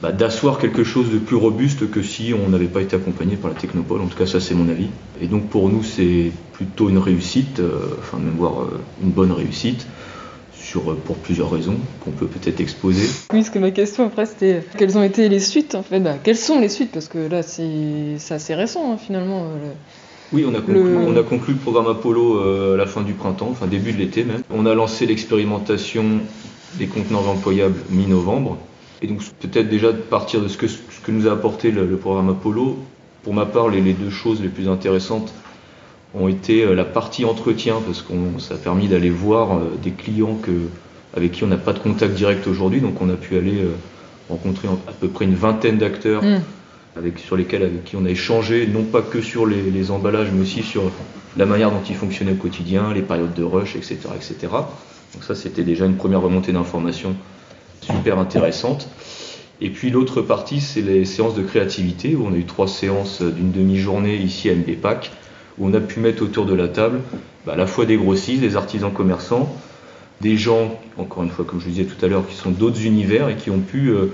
bah, 0.00 0.12
d'asseoir 0.12 0.58
quelque 0.58 0.84
chose 0.84 1.10
de 1.10 1.18
plus 1.18 1.36
robuste 1.36 1.90
que 1.90 2.02
si 2.02 2.32
on 2.34 2.48
n'avait 2.48 2.66
pas 2.66 2.80
été 2.80 2.96
accompagné 2.96 3.36
par 3.36 3.50
la 3.50 3.56
Technopole. 3.56 4.00
En 4.00 4.06
tout 4.06 4.18
cas, 4.18 4.26
ça 4.26 4.40
c'est 4.40 4.54
mon 4.54 4.68
avis. 4.68 4.88
Et 5.20 5.26
donc 5.26 5.48
pour 5.48 5.68
nous, 5.68 5.82
c'est 5.82 6.32
plutôt 6.52 6.88
une 6.88 6.98
réussite, 6.98 7.60
euh, 7.60 7.96
enfin 7.98 8.18
même 8.18 8.34
voire 8.36 8.66
une 9.02 9.10
bonne 9.10 9.32
réussite. 9.32 9.86
Sur, 10.72 10.96
pour 10.96 11.16
plusieurs 11.16 11.50
raisons 11.50 11.76
qu'on 12.00 12.12
peut 12.12 12.26
peut-être 12.26 12.58
exposer. 12.58 13.06
Oui, 13.30 13.40
parce 13.40 13.50
que 13.50 13.58
ma 13.58 13.72
question 13.72 14.06
après 14.06 14.24
c'était 14.24 14.62
quelles 14.78 14.96
ont 14.96 15.02
été 15.02 15.28
les 15.28 15.38
suites 15.38 15.74
en 15.74 15.82
fait 15.82 16.00
bah, 16.00 16.14
Quelles 16.22 16.38
sont 16.38 16.60
les 16.60 16.70
suites 16.70 16.92
Parce 16.92 17.08
que 17.08 17.18
là 17.18 17.42
c'est 17.42 18.16
assez 18.30 18.54
récent 18.54 18.90
hein, 18.90 18.96
finalement. 18.96 19.48
Oui, 20.32 20.46
on 20.48 20.54
a, 20.54 20.60
conclu, 20.60 20.74
le... 20.74 20.96
on 20.96 21.14
a 21.14 21.22
conclu 21.22 21.52
le 21.52 21.58
programme 21.58 21.88
Apollo 21.88 22.38
euh, 22.38 22.74
à 22.74 22.76
la 22.78 22.86
fin 22.86 23.02
du 23.02 23.12
printemps, 23.12 23.48
enfin 23.50 23.66
début 23.66 23.92
de 23.92 23.98
l'été 23.98 24.24
même. 24.24 24.40
On 24.50 24.64
a 24.64 24.74
lancé 24.74 25.04
l'expérimentation 25.04 26.20
des 26.78 26.86
contenants 26.86 27.26
employables 27.26 27.78
mi-novembre. 27.90 28.56
Et 29.02 29.08
donc 29.08 29.20
peut-être 29.40 29.68
déjà 29.68 29.92
de 29.92 29.98
partir 29.98 30.40
de 30.40 30.48
ce 30.48 30.56
que, 30.56 30.68
ce 30.68 30.78
que 31.04 31.10
nous 31.10 31.28
a 31.28 31.32
apporté 31.32 31.70
le, 31.70 31.86
programme 31.96 32.30
Apollo, 32.30 32.78
Pour 33.24 33.34
ma 33.34 33.44
part, 33.44 33.68
les, 33.68 33.80
deux 33.92 34.10
choses 34.10 34.40
les 34.40 34.48
plus 34.48 34.68
intéressantes 34.68 35.34
ont 36.14 36.28
été 36.28 36.62
euh, 36.62 36.74
la 36.74 36.84
partie 36.84 37.24
entretien, 37.24 37.76
parce 37.84 38.02
que 38.02 38.12
ça 38.38 38.54
a 38.54 38.58
permis 38.58 38.88
d'aller 38.88 39.10
voir 39.10 39.60
des 39.82 39.92
clients 39.92 40.36
que, 40.42 40.52
avec 41.16 41.32
qui 41.32 41.44
on 41.44 41.48
n'a 41.48 41.56
pas 41.56 41.72
de 41.72 41.78
contact 41.78 42.14
direct 42.14 42.46
aujourd'hui, 42.46 42.80
donc 42.80 43.00
on 43.00 43.08
a 43.10 43.14
pu 43.14 43.36
aller 43.36 43.64
rencontrer 44.28 44.68
à 44.88 44.92
peu 44.92 45.08
près 45.08 45.24
une 45.24 45.34
vingtaine 45.34 45.78
d'acteurs. 45.78 46.22
Mm 46.22 46.40
avec, 46.96 47.18
sur 47.18 47.36
lesquels 47.36 47.62
avec 47.62 47.84
qui 47.84 47.96
on 47.96 48.04
a 48.04 48.10
échangé, 48.10 48.66
non 48.66 48.84
pas 48.84 49.02
que 49.02 49.20
sur 49.20 49.46
les, 49.46 49.90
emballages, 49.90 50.28
mais 50.32 50.42
aussi 50.42 50.62
sur 50.62 50.90
la 51.36 51.46
manière 51.46 51.70
dont 51.70 51.82
ils 51.88 51.96
fonctionnaient 51.96 52.32
au 52.32 52.36
quotidien, 52.36 52.92
les 52.92 53.02
périodes 53.02 53.34
de 53.34 53.44
rush, 53.44 53.76
etc. 53.76 53.98
etc. 54.14 54.36
Donc 55.14 55.24
ça, 55.24 55.34
c'était 55.34 55.62
déjà 55.62 55.86
une 55.86 55.96
première 55.96 56.20
remontée 56.20 56.52
d'informations 56.52 57.16
super 57.80 58.18
intéressante. 58.18 58.88
Et 59.60 59.70
puis 59.70 59.90
l'autre 59.90 60.22
partie, 60.22 60.60
c'est 60.60 60.82
les 60.82 61.04
séances 61.04 61.34
de 61.34 61.42
créativité, 61.42 62.14
où 62.14 62.26
on 62.26 62.32
a 62.32 62.36
eu 62.36 62.44
trois 62.44 62.68
séances 62.68 63.22
d'une 63.22 63.52
demi-journée 63.52 64.16
ici 64.16 64.50
à 64.50 64.54
MBPAC, 64.54 65.12
où 65.58 65.66
on 65.66 65.74
a 65.74 65.80
pu 65.80 66.00
mettre 66.00 66.22
autour 66.22 66.46
de 66.46 66.54
la 66.54 66.68
table 66.68 67.00
bah, 67.46 67.54
à 67.54 67.56
la 67.56 67.66
fois 67.66 67.84
des 67.84 67.96
grossistes, 67.96 68.40
des 68.40 68.56
artisans 68.56 68.92
commerçants, 68.92 69.54
des 70.20 70.36
gens, 70.36 70.78
encore 70.96 71.24
une 71.24 71.30
fois, 71.30 71.44
comme 71.44 71.60
je 71.60 71.64
vous 71.64 71.70
disais 71.70 71.84
tout 71.84 72.04
à 72.04 72.08
l'heure, 72.08 72.26
qui 72.26 72.36
sont 72.36 72.50
d'autres 72.50 72.84
univers 72.84 73.28
et 73.28 73.36
qui 73.36 73.50
ont 73.50 73.60
pu... 73.60 73.88
Euh, 73.88 74.12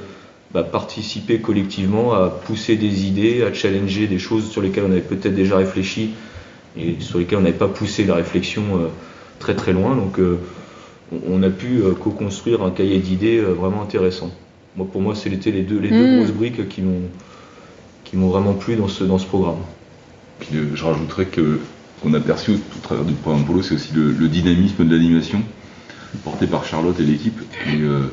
bah, 0.54 0.62
participer 0.62 1.40
collectivement 1.40 2.14
à 2.14 2.30
pousser 2.30 2.76
des 2.76 3.04
idées, 3.04 3.42
à 3.42 3.52
challenger 3.52 4.06
des 4.06 4.18
choses 4.18 4.48
sur 4.48 4.62
lesquelles 4.62 4.84
on 4.88 4.90
avait 4.92 5.02
peut-être 5.02 5.34
déjà 5.34 5.58
réfléchi 5.58 6.14
et 6.74 6.96
sur 7.00 7.18
lesquelles 7.18 7.36
on 7.36 7.42
n'avait 7.42 7.52
pas 7.52 7.68
poussé 7.68 8.06
la 8.06 8.14
réflexion 8.14 8.62
euh, 8.76 8.86
très 9.40 9.54
très 9.54 9.74
loin. 9.74 9.94
Donc 9.94 10.18
euh, 10.18 10.38
on 11.28 11.42
a 11.42 11.50
pu 11.50 11.82
co-construire 12.00 12.62
un 12.62 12.70
cahier 12.70 12.98
d'idées 12.98 13.40
vraiment 13.40 13.82
intéressant. 13.82 14.30
Moi, 14.74 14.86
pour 14.90 15.02
moi, 15.02 15.14
c'était 15.14 15.50
les 15.50 15.60
deux, 15.60 15.78
les 15.78 15.90
deux 15.90 16.14
hmm. 16.14 16.16
grosses 16.20 16.32
briques 16.32 16.66
qui 16.70 16.80
m'ont 16.80 17.02
qui 18.04 18.16
m'ont 18.16 18.28
vraiment 18.28 18.54
plu 18.54 18.76
dans 18.76 18.88
ce, 18.88 19.04
dans 19.04 19.18
ce 19.18 19.26
programme. 19.26 19.58
Puis 20.40 20.48
je 20.74 20.84
rajouterais 20.84 21.26
que 21.26 21.60
qu'on 22.02 22.14
a 22.14 22.20
perçu 22.20 22.52
au 22.52 22.80
travers 22.82 23.04
du 23.04 23.14
programme 23.14 23.44
Polo, 23.44 23.62
c'est 23.62 23.74
aussi 23.74 23.92
le, 23.94 24.28
dynamisme 24.28 24.86
de 24.86 24.94
l'animation 24.94 25.42
porté 26.24 26.46
par 26.46 26.64
Charlotte 26.64 26.98
et 27.00 27.04
l'équipe. 27.04 27.40
Euh, 27.68 28.08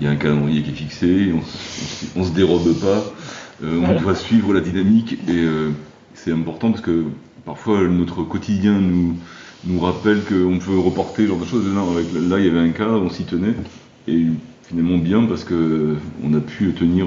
il 0.00 0.04
y 0.04 0.06
a 0.06 0.10
un 0.10 0.16
calendrier 0.16 0.62
qui 0.62 0.70
est 0.70 0.74
fixé, 0.74 1.32
on, 2.16 2.20
ne 2.20 2.24
se 2.24 2.30
dérobe 2.30 2.72
pas, 2.80 3.04
euh, 3.62 3.78
on 3.86 4.00
doit 4.00 4.14
suivre 4.14 4.54
la 4.54 4.60
dynamique 4.60 5.18
et 5.28 5.40
euh, 5.40 5.70
c'est 6.14 6.32
important 6.32 6.70
parce 6.70 6.82
que 6.82 7.04
parfois 7.44 7.82
notre 7.82 8.22
quotidien 8.22 8.72
nous, 8.72 9.14
nous 9.66 9.80
rappelle 9.80 10.22
qu'on 10.24 10.58
peut 10.58 10.78
reporter 10.78 11.24
ce 11.24 11.28
genre 11.28 11.38
de 11.38 11.44
choses. 11.44 11.66
là, 12.30 12.38
il 12.38 12.46
y 12.46 12.48
avait 12.48 12.60
un 12.60 12.70
cas, 12.70 12.88
on 12.88 13.10
s'y 13.10 13.24
tenait 13.24 13.54
et 14.08 14.24
finalement 14.66 14.96
bien 14.96 15.24
parce 15.24 15.44
qu'on 15.44 16.34
a 16.34 16.40
pu 16.40 16.72
tenir 16.72 17.06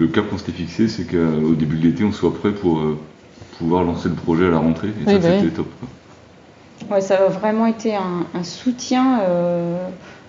le 0.00 0.08
cap 0.08 0.28
qu'on 0.28 0.38
s'était 0.38 0.52
fixé, 0.52 0.88
c'est 0.88 1.04
qu'au 1.04 1.54
début 1.54 1.76
de 1.76 1.84
l'été, 1.84 2.04
on 2.04 2.12
soit 2.12 2.34
prêt 2.34 2.50
pour 2.50 2.82
pouvoir 3.58 3.84
lancer 3.84 4.08
le 4.08 4.14
projet 4.14 4.46
à 4.46 4.50
la 4.50 4.58
rentrée. 4.58 4.88
Et 4.88 5.04
ça, 5.04 5.18
bah 5.18 5.28
c'était 5.38 5.54
top. 5.54 5.68
Ouais, 6.90 7.00
ça 7.00 7.16
a 7.16 7.28
vraiment 7.28 7.66
été 7.66 7.94
un, 7.94 8.26
un 8.34 8.42
soutien 8.42 9.20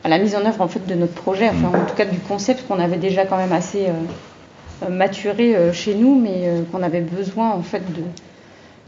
à 0.04 0.10
la 0.10 0.18
mise 0.18 0.36
en 0.36 0.46
œuvre 0.46 0.62
en 0.62 0.68
fait 0.68 0.86
de 0.88 0.96
notre 0.96 1.14
projet, 1.14 1.50
enfin 1.50 1.78
en 1.78 1.86
tout 1.86 1.96
cas 1.96 2.06
du 2.06 2.20
concept 2.20 2.68
qu'on 2.68 2.80
avait 2.80 2.98
déjà 2.98 3.26
quand 3.26 3.38
même 3.38 3.52
assez 3.52 3.88
euh, 3.88 4.90
maturé 4.90 5.56
euh, 5.56 5.74
chez 5.74 5.96
nous, 5.96 6.20
mais 6.20 6.48
euh, 6.48 6.62
qu'on 6.72 6.82
avait 6.82 7.02
besoin 7.02 7.52
en 7.52 7.62
fait 7.62 7.84
de, 7.94 8.02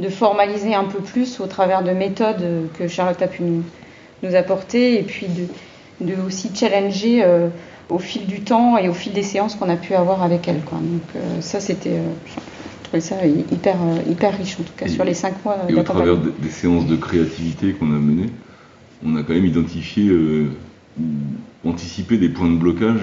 de, 0.03 0.09
formaliser 0.09 0.73
un 0.73 0.85
peu 0.85 0.99
plus 0.99 1.39
au 1.39 1.45
travers 1.45 1.83
de 1.83 1.91
méthodes 1.91 2.43
que 2.77 2.87
Charlotte 2.87 3.21
a 3.21 3.27
pu 3.27 3.43
nous, 3.43 3.63
nous 4.23 4.35
apporter 4.35 4.99
et 4.99 5.03
puis 5.03 5.27
de, 5.27 5.47
de 6.01 6.15
aussi 6.25 6.49
challenger 6.53 7.23
au 7.89 7.99
fil 7.99 8.25
du 8.25 8.41
temps 8.41 8.77
et 8.77 8.89
au 8.89 8.93
fil 8.93 9.13
des 9.13 9.23
séances 9.23 9.55
qu'on 9.55 9.69
a 9.69 9.75
pu 9.75 9.93
avoir 9.93 10.23
avec 10.23 10.47
elle. 10.47 10.61
Quoi. 10.61 10.79
Donc 10.79 11.23
ça 11.41 11.59
c'était 11.59 11.99
je 12.27 12.83
trouvais 12.83 13.01
ça 13.01 13.25
hyper, 13.25 13.77
hyper 14.09 14.37
riche 14.37 14.57
en 14.59 14.63
tout 14.63 14.73
cas 14.77 14.87
sur 14.87 15.03
les 15.03 15.13
cinq 15.13 15.43
mois. 15.43 15.57
Et 15.69 15.73
au 15.73 15.83
travers 15.83 16.17
des 16.17 16.49
séances 16.49 16.85
de 16.85 16.95
créativité 16.95 17.73
qu'on 17.73 17.87
a 17.87 17.99
menées, 17.99 18.29
on 19.05 19.15
a 19.15 19.23
quand 19.23 19.33
même 19.33 19.45
identifié 19.45 20.11
anticiper 21.65 22.17
des 22.17 22.29
points 22.29 22.49
de 22.49 22.57
blocage 22.57 22.99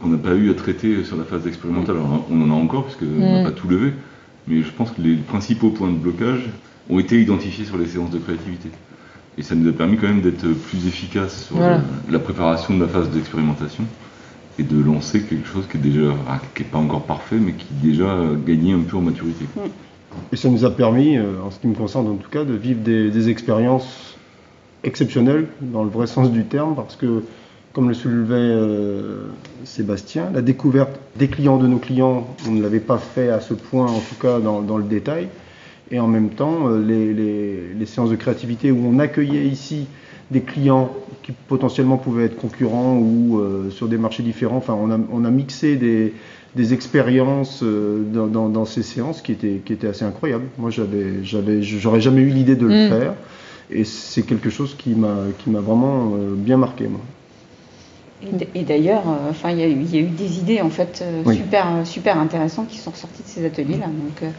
qu'on 0.00 0.08
n'a 0.08 0.18
pas 0.18 0.34
eu 0.34 0.50
à 0.50 0.54
traiter 0.54 1.04
sur 1.04 1.16
la 1.16 1.24
phase 1.24 1.46
expérimentale. 1.46 1.96
Alors, 1.96 2.26
on 2.30 2.42
en 2.42 2.50
a 2.50 2.54
encore, 2.54 2.84
puisqu'on 2.84 3.20
n'a 3.20 3.42
mm. 3.42 3.44
pas 3.44 3.52
tout 3.52 3.68
levé, 3.68 3.92
mais 4.48 4.62
je 4.62 4.70
pense 4.70 4.90
que 4.90 5.00
les 5.00 5.14
principaux 5.14 5.70
points 5.70 5.90
de 5.90 5.96
blocage 5.96 6.48
ont 6.90 6.98
été 6.98 7.20
identifiés 7.20 7.64
sur 7.64 7.78
les 7.78 7.86
séances 7.86 8.10
de 8.10 8.18
créativité. 8.18 8.68
Et 9.38 9.42
ça 9.42 9.54
nous 9.54 9.68
a 9.68 9.72
permis 9.72 9.96
quand 9.96 10.08
même 10.08 10.20
d'être 10.20 10.46
plus 10.46 10.86
efficace 10.86 11.46
sur 11.46 11.56
la 11.58 12.18
préparation 12.18 12.74
de 12.76 12.82
la 12.82 12.88
phase 12.88 13.08
d'expérimentation 13.10 13.84
et 14.58 14.62
de 14.62 14.82
lancer 14.82 15.22
quelque 15.22 15.46
chose 15.46 15.66
qui 15.70 15.78
est 15.78 15.80
déjà, 15.80 16.14
qui 16.54 16.62
n'est 16.62 16.68
pas 16.68 16.78
encore 16.78 17.04
parfait, 17.04 17.36
mais 17.36 17.52
qui 17.52 17.66
déjà 17.82 18.18
gagné 18.46 18.72
un 18.72 18.80
peu 18.80 18.96
en 18.96 19.02
maturité. 19.02 19.46
Mm. 19.56 19.60
Et 20.32 20.36
ça 20.36 20.48
nous 20.50 20.64
a 20.64 20.70
permis, 20.70 21.16
euh, 21.16 21.42
en 21.42 21.50
ce 21.50 21.58
qui 21.58 21.66
me 21.66 21.74
concerne 21.74 22.06
en 22.08 22.16
tout 22.16 22.30
cas, 22.30 22.44
de 22.44 22.52
vivre 22.52 22.80
des, 22.80 23.10
des 23.10 23.28
expériences 23.30 24.18
exceptionnel 24.84 25.46
dans 25.60 25.84
le 25.84 25.90
vrai 25.90 26.06
sens 26.06 26.30
du 26.30 26.44
terme 26.44 26.74
parce 26.74 26.96
que 26.96 27.22
comme 27.72 27.88
le 27.88 27.94
soulevait 27.94 28.34
euh, 28.36 29.28
Sébastien, 29.64 30.30
la 30.32 30.42
découverte 30.42 30.98
des 31.16 31.28
clients 31.28 31.56
de 31.56 31.66
nos 31.66 31.78
clients, 31.78 32.26
on 32.46 32.52
ne 32.52 32.62
l'avait 32.62 32.80
pas 32.80 32.98
fait 32.98 33.30
à 33.30 33.40
ce 33.40 33.54
point, 33.54 33.86
en 33.86 34.00
tout 34.00 34.14
cas 34.20 34.40
dans, 34.40 34.76
le 34.76 34.84
détail. 34.84 35.28
Et 35.90 35.98
en 35.98 36.06
même 36.06 36.30
temps, 36.30 36.68
euh, 36.68 37.74
les, 37.78 37.86
séances 37.86 38.10
de 38.10 38.16
créativité 38.16 38.70
où 38.70 38.86
on 38.86 38.98
accueillait 38.98 39.46
ici 39.46 39.86
des 40.32 40.40
clients 40.40 40.90
qui 41.22 41.32
potentiellement 41.32 41.98
pouvaient 41.98 42.24
être 42.24 42.36
concurrents 42.36 42.96
ou 42.96 43.38
euh, 43.38 43.70
sur 43.70 43.86
des 43.86 43.98
marchés 43.98 44.22
différents. 44.22 44.56
Enfin, 44.56 44.76
on 44.76 45.24
a, 45.24 45.30
mixé 45.30 45.76
des, 45.76 46.12
expériences 46.74 47.62
dans, 47.62 48.64
ces 48.64 48.82
séances 48.82 49.22
qui 49.22 49.32
étaient, 49.32 49.60
qui 49.64 49.72
étaient 49.72 49.88
assez 49.88 50.04
incroyables. 50.04 50.46
Moi, 50.58 50.70
j'avais, 50.70 51.22
j'avais, 51.22 51.62
j'aurais 51.62 52.00
jamais 52.00 52.22
eu 52.22 52.30
l'idée 52.30 52.56
de 52.56 52.66
le 52.66 52.86
mm. 52.86 52.88
faire. 52.88 53.14
Et 53.72 53.84
c'est 53.84 54.22
quelque 54.22 54.50
chose 54.50 54.76
qui 54.76 54.90
m'a 54.90 55.60
vraiment 55.60 56.12
euh, 56.14 56.34
bien 56.34 56.56
marqué, 56.56 56.86
moi. 56.86 57.00
Et 58.54 58.62
d'ailleurs, 58.62 59.02
euh, 59.08 59.30
enfin, 59.30 59.50
il 59.50 59.58
y, 59.58 59.96
a 59.96 60.00
eu 60.00 60.06
des 60.06 60.38
idées 60.38 60.60
en 60.60 60.70
fait 60.70 61.02
euh, 61.02 61.32
super 61.32 61.66
super 61.84 62.18
intéressantes 62.18 62.68
qui 62.68 62.78
sont 62.78 62.94
sorties 62.94 63.24
de 63.24 63.28
ces 63.28 63.44
ateliers-là. 63.44 63.86
Donc, 63.86 64.30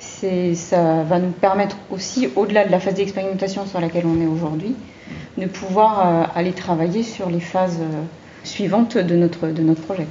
c'est 0.00 0.54
ça 0.54 1.04
va 1.04 1.20
nous 1.20 1.30
permettre 1.30 1.76
aussi, 1.92 2.28
au-delà 2.34 2.66
de 2.66 2.72
la 2.72 2.80
phase 2.80 2.94
d'expérimentation 2.94 3.66
sur 3.66 3.80
laquelle 3.80 4.06
on 4.06 4.20
est 4.20 4.26
aujourd'hui, 4.26 4.74
de 5.36 5.46
pouvoir 5.46 6.30
aller 6.34 6.52
travailler 6.52 7.02
sur 7.02 7.30
les 7.30 7.40
phases 7.40 7.80
suivantes 8.44 8.96
de 8.96 9.16
notre 9.16 9.48
de 9.48 9.62
notre 9.62 9.82
projet. 9.82 10.06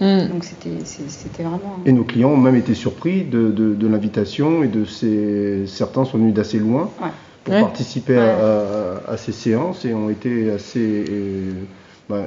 Mm. 0.00 0.28
Donc 0.28 0.44
c'était 0.44 1.42
vraiment. 1.42 1.78
Et 1.86 1.92
nos 1.92 2.04
clients 2.04 2.30
ont 2.30 2.36
même 2.36 2.56
été 2.56 2.74
surpris 2.74 3.24
de, 3.24 3.50
de, 3.50 3.86
l'invitation 3.86 4.62
et 4.64 4.68
de 4.68 4.84
ces 4.84 5.66
certains 5.66 6.04
sont 6.04 6.18
venus 6.18 6.34
d'assez 6.34 6.58
loin. 6.58 6.90
Ouais 7.02 7.08
pour 7.44 7.54
participer 7.54 8.18
à, 8.18 9.16
ces 9.16 9.32
séances 9.32 9.84
et 9.84 9.94
ont 9.94 10.10
été 10.10 10.50
assez. 10.50 11.04
Euh, 11.08 11.52
bah, 12.08 12.22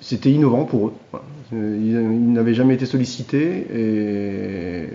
c'était 0.00 0.30
innovant 0.30 0.64
pour 0.64 0.88
eux. 0.88 0.92
Ils, 1.52 2.32
n'avaient 2.32 2.54
jamais 2.54 2.74
été 2.74 2.86
sollicités 2.86 3.66
et, 3.74 4.88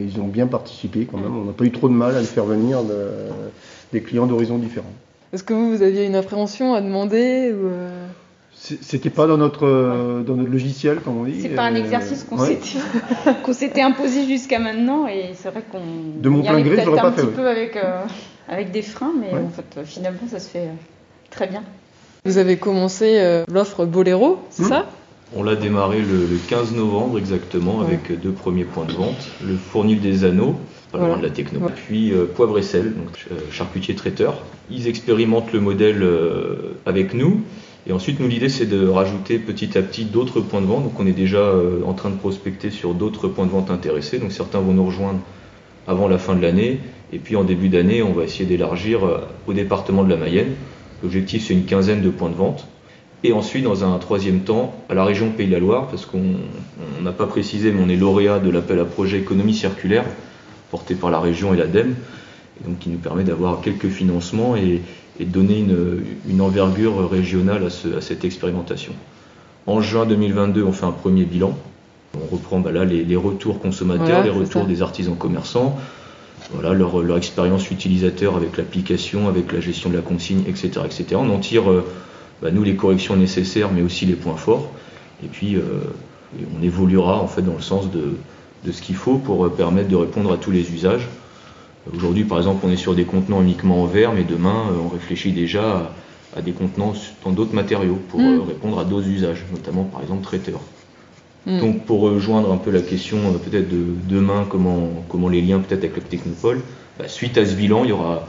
ils 0.00 0.20
ont 0.20 0.26
bien 0.26 0.46
participé 0.46 1.06
quand 1.10 1.18
même. 1.18 1.34
On 1.34 1.44
n'a 1.44 1.52
pas 1.52 1.64
eu 1.64 1.70
trop 1.70 1.88
de 1.88 1.94
mal 1.94 2.16
à 2.16 2.20
les 2.20 2.26
faire 2.26 2.44
venir 2.44 2.80
des 3.92 4.00
clients 4.00 4.26
d'horizons 4.26 4.58
différents. 4.58 4.92
Est-ce 5.32 5.42
que 5.42 5.54
vous, 5.54 5.70
vous 5.70 5.82
aviez 5.82 6.04
une 6.04 6.14
appréhension 6.14 6.74
à 6.74 6.80
demander 6.80 7.52
ou 7.52 7.66
euh, 7.68 8.06
C'était 8.54 9.10
pas 9.10 9.26
dans 9.26 9.38
notre, 9.38 10.22
dans 10.26 10.36
notre 10.36 10.50
logiciel, 10.50 11.00
comme 11.00 11.18
on 11.18 11.24
dit. 11.24 11.40
C'est 11.40 11.48
pas 11.50 11.62
un 11.62 11.74
exercice 11.74 12.24
qu'on 13.44 13.52
s'était 13.52 13.82
imposé 13.82 14.26
jusqu'à 14.26 14.58
maintenant 14.58 15.06
et 15.06 15.30
c'est 15.34 15.50
vrai 15.50 15.62
qu'on. 15.70 15.80
De 16.20 16.28
mon 16.28 16.42
plein 16.42 16.60
gré, 16.60 16.82
j'aurais 16.84 17.00
pas 17.00 17.12
fait. 17.12 17.22
Un 17.22 17.26
petit 17.26 17.34
peu 17.34 17.48
avec. 17.48 17.76
Euh, 17.76 18.02
avec 18.48 18.70
des 18.70 18.82
freins, 18.82 19.12
mais 19.18 19.32
en 19.32 19.48
fait, 19.48 19.78
euh, 19.78 19.84
finalement, 19.84 20.20
ça 20.30 20.38
se 20.38 20.48
fait 20.48 20.66
euh, 20.66 20.74
très 21.30 21.46
bien. 21.46 21.62
Vous 22.24 22.38
avez 22.38 22.56
commencé 22.56 23.18
euh, 23.18 23.44
l'offre 23.48 23.84
Boléro, 23.84 24.38
c'est 24.50 24.64
hmm. 24.64 24.68
ça? 24.68 24.86
On 25.34 25.42
l'a 25.42 25.56
démarré 25.56 25.98
le, 26.00 26.28
15 26.48 26.74
novembre 26.74 27.18
exactement, 27.18 27.80
avec 27.80 28.20
deux 28.20 28.32
premiers 28.32 28.64
points 28.64 28.84
de 28.84 28.92
vente 28.92 29.30
le 29.44 29.56
Fournil 29.56 30.00
des 30.00 30.24
Anneaux, 30.24 30.56
pas 30.90 30.98
loin 30.98 31.16
de 31.16 31.22
la 31.22 31.30
techno, 31.30 31.60
puis 31.74 32.12
Poivre 32.34 32.58
et 32.58 32.62
Sel, 32.62 32.92
donc 32.94 33.26
charcutier 33.50 33.94
traiteur. 33.94 34.42
Ils 34.70 34.88
expérimentent 34.88 35.52
le 35.52 35.60
modèle 35.60 36.06
avec 36.84 37.14
nous. 37.14 37.40
Et 37.86 37.92
ensuite, 37.92 38.20
nous, 38.20 38.28
l'idée, 38.28 38.50
c'est 38.50 38.66
de 38.66 38.86
rajouter 38.86 39.38
petit 39.38 39.76
à 39.76 39.82
petit 39.82 40.04
d'autres 40.04 40.40
points 40.40 40.60
de 40.60 40.66
vente. 40.66 40.84
Donc, 40.84 41.00
on 41.00 41.06
est 41.06 41.12
déjà 41.12 41.52
en 41.84 41.94
train 41.94 42.10
de 42.10 42.16
prospecter 42.16 42.70
sur 42.70 42.94
d'autres 42.94 43.26
points 43.26 43.46
de 43.46 43.50
vente 43.50 43.70
intéressés. 43.70 44.18
Donc, 44.18 44.32
certains 44.32 44.60
vont 44.60 44.74
nous 44.74 44.84
rejoindre 44.84 45.18
avant 45.86 46.08
la 46.08 46.18
fin 46.18 46.34
de 46.34 46.42
l'année. 46.42 46.80
Et 47.12 47.18
puis 47.18 47.36
en 47.36 47.44
début 47.44 47.68
d'année, 47.68 48.02
on 48.02 48.12
va 48.12 48.24
essayer 48.24 48.46
d'élargir 48.46 49.04
euh, 49.04 49.18
au 49.46 49.52
département 49.52 50.02
de 50.02 50.10
la 50.10 50.16
Mayenne. 50.16 50.54
L'objectif, 51.02 51.46
c'est 51.46 51.54
une 51.54 51.64
quinzaine 51.64 52.02
de 52.02 52.10
points 52.10 52.30
de 52.30 52.34
vente. 52.34 52.66
Et 53.24 53.32
ensuite, 53.32 53.62
dans 53.62 53.84
un 53.84 53.98
troisième 53.98 54.40
temps, 54.40 54.74
à 54.88 54.94
la 54.94 55.04
région 55.04 55.30
Pays 55.30 55.46
de 55.46 55.52
la 55.52 55.60
Loire, 55.60 55.86
parce 55.88 56.06
qu'on 56.06 56.22
n'a 57.02 57.12
pas 57.12 57.26
précisé, 57.26 57.70
mais 57.70 57.80
on 57.82 57.88
est 57.88 57.96
lauréat 57.96 58.40
de 58.40 58.50
l'appel 58.50 58.80
à 58.80 58.84
projet 58.84 59.18
économie 59.18 59.54
circulaire, 59.54 60.04
porté 60.70 60.94
par 60.94 61.10
la 61.10 61.20
région 61.20 61.54
et 61.54 61.56
l'ADEME, 61.56 61.94
et 62.60 62.68
donc 62.68 62.80
qui 62.80 62.88
nous 62.88 62.98
permet 62.98 63.22
d'avoir 63.22 63.60
quelques 63.60 63.88
financements 63.88 64.56
et, 64.56 64.82
de 65.20 65.24
donner 65.24 65.64
une, 66.28 66.40
envergure 66.40 67.08
régionale 67.08 67.62
à, 67.64 67.96
à, 67.96 68.00
cette 68.00 68.24
expérimentation. 68.24 68.92
En 69.66 69.80
juin 69.80 70.04
2022, 70.04 70.64
on 70.64 70.72
fait 70.72 70.86
un 70.86 70.90
premier 70.90 71.24
bilan, 71.24 71.56
On 72.16 72.34
reprend 72.34 72.58
bah, 72.58 72.72
là 72.72 72.84
les, 72.84 73.16
retours 73.16 73.60
consommateurs, 73.60 74.24
les 74.24 74.30
retours 74.30 74.64
des 74.64 74.82
artisans 74.82 75.14
commerçants, 75.14 75.78
voilà, 76.52 76.74
leur, 76.74 77.16
expérience 77.16 77.70
utilisateur 77.70 78.34
avec 78.34 78.56
l'application, 78.56 79.28
avec 79.28 79.52
la 79.52 79.60
gestion 79.60 79.90
de 79.90 79.96
la 79.96 80.02
consigne, 80.02 80.42
etc. 80.48 80.80
etc. 80.84 81.04
On 81.14 81.30
en 81.30 81.38
tire, 81.38 81.70
euh, 81.70 81.86
bah, 82.42 82.50
nous, 82.50 82.64
les 82.64 82.74
corrections 82.74 83.16
nécessaires, 83.16 83.70
mais 83.72 83.82
aussi 83.82 84.04
les 84.04 84.14
points 84.14 84.36
forts. 84.36 84.70
Et 85.24 85.28
puis, 85.28 85.56
euh, 85.56 85.62
on 86.58 86.62
évoluera 86.62 87.20
en 87.22 87.28
fait 87.28 87.42
dans 87.42 87.54
le 87.54 87.62
sens 87.62 87.90
de, 87.90 88.16
de 88.64 88.72
ce 88.72 88.82
qu'il 88.82 88.96
faut 88.96 89.18
pour 89.18 89.50
permettre 89.54 89.88
de 89.88 89.96
répondre 89.96 90.32
à 90.32 90.36
tous 90.36 90.50
les 90.50 90.72
usages. 90.72 91.08
Aujourd'hui, 91.94 92.24
par 92.24 92.38
exemple, 92.38 92.64
on 92.64 92.70
est 92.70 92.76
sur 92.76 92.94
des 92.94 93.04
contenants 93.04 93.42
uniquement 93.42 93.82
en 93.82 93.86
verre, 93.86 94.12
mais 94.12 94.24
demain, 94.24 94.66
on 94.84 94.88
réfléchit 94.88 95.32
déjà 95.32 95.92
à, 96.36 96.40
des 96.40 96.52
contenants 96.52 96.94
dans 97.24 97.32
d'autres 97.32 97.54
matériaux 97.54 97.98
pour 98.08 98.20
mm. 98.20 98.40
répondre 98.46 98.78
à 98.78 98.84
d'autres 98.84 99.08
usages, 99.08 99.44
notamment 99.50 99.84
par 99.84 100.00
exemple 100.02 100.22
traiteurs. 100.22 100.60
Mm. 101.46 101.58
Donc 101.58 101.84
pour 101.84 102.00
rejoindre 102.00 102.52
un 102.52 102.56
peu 102.56 102.70
la 102.70 102.82
question 102.82 103.18
euh, 103.18 103.38
peut-être 103.38 103.68
de 103.68 103.84
demain, 104.08 104.46
comment, 104.48 104.90
comment 105.08 105.28
les 105.28 105.42
liens 105.42 105.58
peut-être 105.58 105.84
avec 105.84 105.96
le 105.96 106.02
Technopole, 106.02 106.60
bah, 106.98 107.08
suite 107.08 107.36
à 107.36 107.44
ce 107.44 107.54
bilan, 107.54 107.82
il 107.84 107.90
y 107.90 107.92
aura 107.92 108.28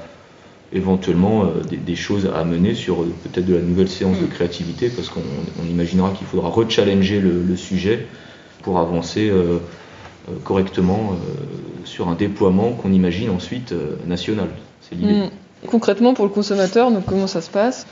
éventuellement 0.73 1.43
euh, 1.43 1.61
des, 1.71 1.95
choses 1.95 2.29
à 2.33 2.39
amener 2.39 2.75
sur 2.75 3.01
euh, 3.01 3.13
peut-être 3.23 3.45
de 3.45 3.55
la 3.55 3.61
nouvelle 3.61 3.89
séance 3.89 4.19
de 4.19 4.25
mm. 4.25 4.29
créativité, 4.29 4.89
parce 4.89 5.09
qu'on 5.09 5.21
imaginera 5.69 6.11
qu'il 6.11 6.27
faudra 6.27 6.49
rechallenger 6.49 7.19
le, 7.19 7.43
le 7.43 7.55
sujet 7.55 8.07
pour 8.61 8.79
avancer 8.79 9.29
correctement 10.45 11.17
sur 11.83 12.07
un 12.07 12.15
déploiement 12.15 12.71
qu'on 12.71 12.93
imagine 12.93 13.29
ensuite 13.29 13.73
national. 14.07 14.47
C'est 14.79 14.95
l'idée. 14.95 15.25
Mm. 15.25 15.29
Concrètement, 15.67 16.13
pour 16.13 16.25
le 16.25 16.31
consommateur, 16.31 16.91
donc 16.91 17.05
comment 17.05 17.27
ça 17.27 17.41
se 17.41 17.49
passe? 17.49 17.85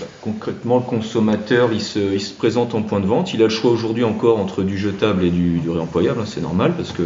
Bah, 0.00 0.06
concrètement, 0.20 0.76
le 0.76 0.82
consommateur, 0.82 1.70
il 1.72 1.80
se, 1.80 2.34
présente 2.34 2.74
en 2.74 2.82
point 2.82 3.00
de 3.00 3.06
vente. 3.06 3.32
Il 3.32 3.40
a 3.40 3.44
le 3.44 3.50
choix 3.50 3.70
aujourd'hui 3.70 4.04
encore 4.04 4.38
entre 4.38 4.62
du 4.62 4.76
jetable 4.76 5.24
et 5.24 5.30
du, 5.30 5.60
réemployable. 5.68 6.20
Hein, 6.20 6.26
c'est 6.26 6.42
normal 6.42 6.74
parce 6.76 6.92
que 6.92 7.04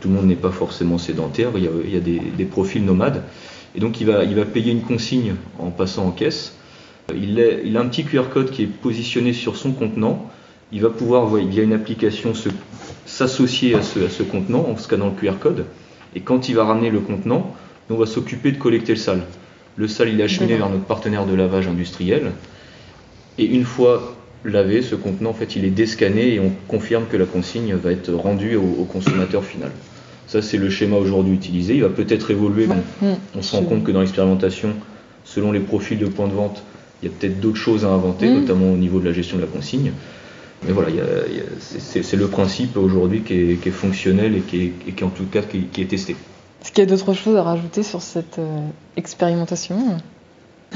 tout 0.00 0.08
le 0.08 0.14
monde 0.14 0.26
n'est 0.26 0.34
pas 0.34 0.50
forcément 0.50 0.98
sédentaire. 0.98 1.50
Il 1.56 1.90
y 1.90 1.96
a, 1.96 2.00
des, 2.00 2.44
profils 2.44 2.84
nomades. 2.84 3.22
Et 3.76 3.80
donc, 3.80 4.00
il 4.00 4.06
va, 4.06 4.24
il 4.24 4.34
va 4.34 4.44
payer 4.44 4.72
une 4.72 4.82
consigne 4.82 5.34
en 5.58 5.70
passant 5.70 6.06
en 6.06 6.10
caisse. 6.10 6.56
Il, 7.14 7.40
a 7.76 7.80
un 7.80 7.86
petit 7.86 8.04
QR 8.04 8.24
code 8.32 8.50
qui 8.50 8.62
est 8.62 8.66
positionné 8.66 9.32
sur 9.32 9.56
son 9.56 9.72
contenant. 9.72 10.30
Il 10.72 10.80
va 10.80 10.90
pouvoir, 10.90 11.32
via 11.36 11.62
une 11.62 11.74
application, 11.74 12.32
s'associer 13.04 13.74
à 13.74 13.82
ce, 13.82 14.00
à 14.06 14.10
ce 14.10 14.22
contenant 14.22 14.66
en 14.68 14.76
scannant 14.76 15.06
le 15.06 15.12
QR 15.12 15.38
code. 15.38 15.66
Et 16.14 16.20
quand 16.20 16.48
il 16.48 16.56
va 16.56 16.64
ramener 16.64 16.90
le 16.90 17.00
contenant, 17.00 17.54
on 17.90 17.96
va 17.96 18.06
s'occuper 18.06 18.50
de 18.50 18.58
collecter 18.58 18.92
le 18.92 18.98
sale. 18.98 19.22
Le 19.76 19.86
sale, 19.86 20.08
il 20.08 20.20
est 20.20 20.24
acheminé 20.24 20.56
vers 20.56 20.70
notre 20.70 20.84
partenaire 20.84 21.26
de 21.26 21.34
lavage 21.34 21.68
industriel. 21.68 22.32
Et 23.38 23.44
une 23.44 23.64
fois 23.64 24.16
lavé, 24.44 24.82
ce 24.82 24.94
contenant, 24.94 25.30
en 25.30 25.34
fait, 25.34 25.56
il 25.56 25.64
est 25.64 25.70
déscanné 25.70 26.34
et 26.34 26.40
on 26.40 26.50
confirme 26.68 27.04
que 27.06 27.16
la 27.16 27.26
consigne 27.26 27.74
va 27.74 27.92
être 27.92 28.12
rendue 28.12 28.56
au, 28.56 28.84
consommateur 28.84 29.44
final. 29.44 29.70
Ça, 30.26 30.42
c'est 30.42 30.56
le 30.56 30.70
schéma 30.70 30.96
aujourd'hui 30.96 31.34
utilisé. 31.34 31.74
Il 31.74 31.82
va 31.82 31.88
peut-être 31.88 32.30
évoluer. 32.30 32.68
on 33.34 33.42
se 33.42 33.56
rend 33.56 33.62
compte 33.62 33.84
que 33.84 33.92
dans 33.92 34.00
l'expérimentation, 34.00 34.70
selon 35.24 35.52
les 35.52 35.60
profils 35.60 35.98
de 35.98 36.06
points 36.06 36.28
de 36.28 36.34
vente, 36.34 36.62
il 37.02 37.08
y 37.08 37.12
a 37.12 37.14
peut-être 37.16 37.40
d'autres 37.40 37.56
choses 37.56 37.84
à 37.84 37.88
inventer, 37.88 38.28
mm. 38.28 38.40
notamment 38.40 38.72
au 38.72 38.76
niveau 38.76 38.98
de 39.00 39.04
la 39.04 39.12
gestion 39.12 39.36
de 39.36 39.42
la 39.42 39.48
consigne. 39.48 39.92
Mais 40.66 40.72
voilà, 40.72 40.88
c'est 41.60 42.16
le 42.16 42.28
principe 42.28 42.76
aujourd'hui 42.76 43.20
qui, 43.20 43.34
est, 43.34 43.70
fonctionnel 43.70 44.36
et 44.36 44.40
qui 44.40 44.72
est, 44.88 45.02
en 45.02 45.10
tout 45.10 45.26
cas 45.26 45.42
qui 45.42 45.80
est 45.80 45.84
testé. 45.84 46.16
Est-ce 46.66 46.72
qu'il 46.72 46.82
y 46.82 46.86
a 46.86 46.90
d'autres 46.90 47.12
choses 47.12 47.36
à 47.36 47.44
rajouter 47.44 47.84
sur 47.84 48.02
cette 48.02 48.40
euh, 48.40 48.66
expérimentation? 48.96 49.98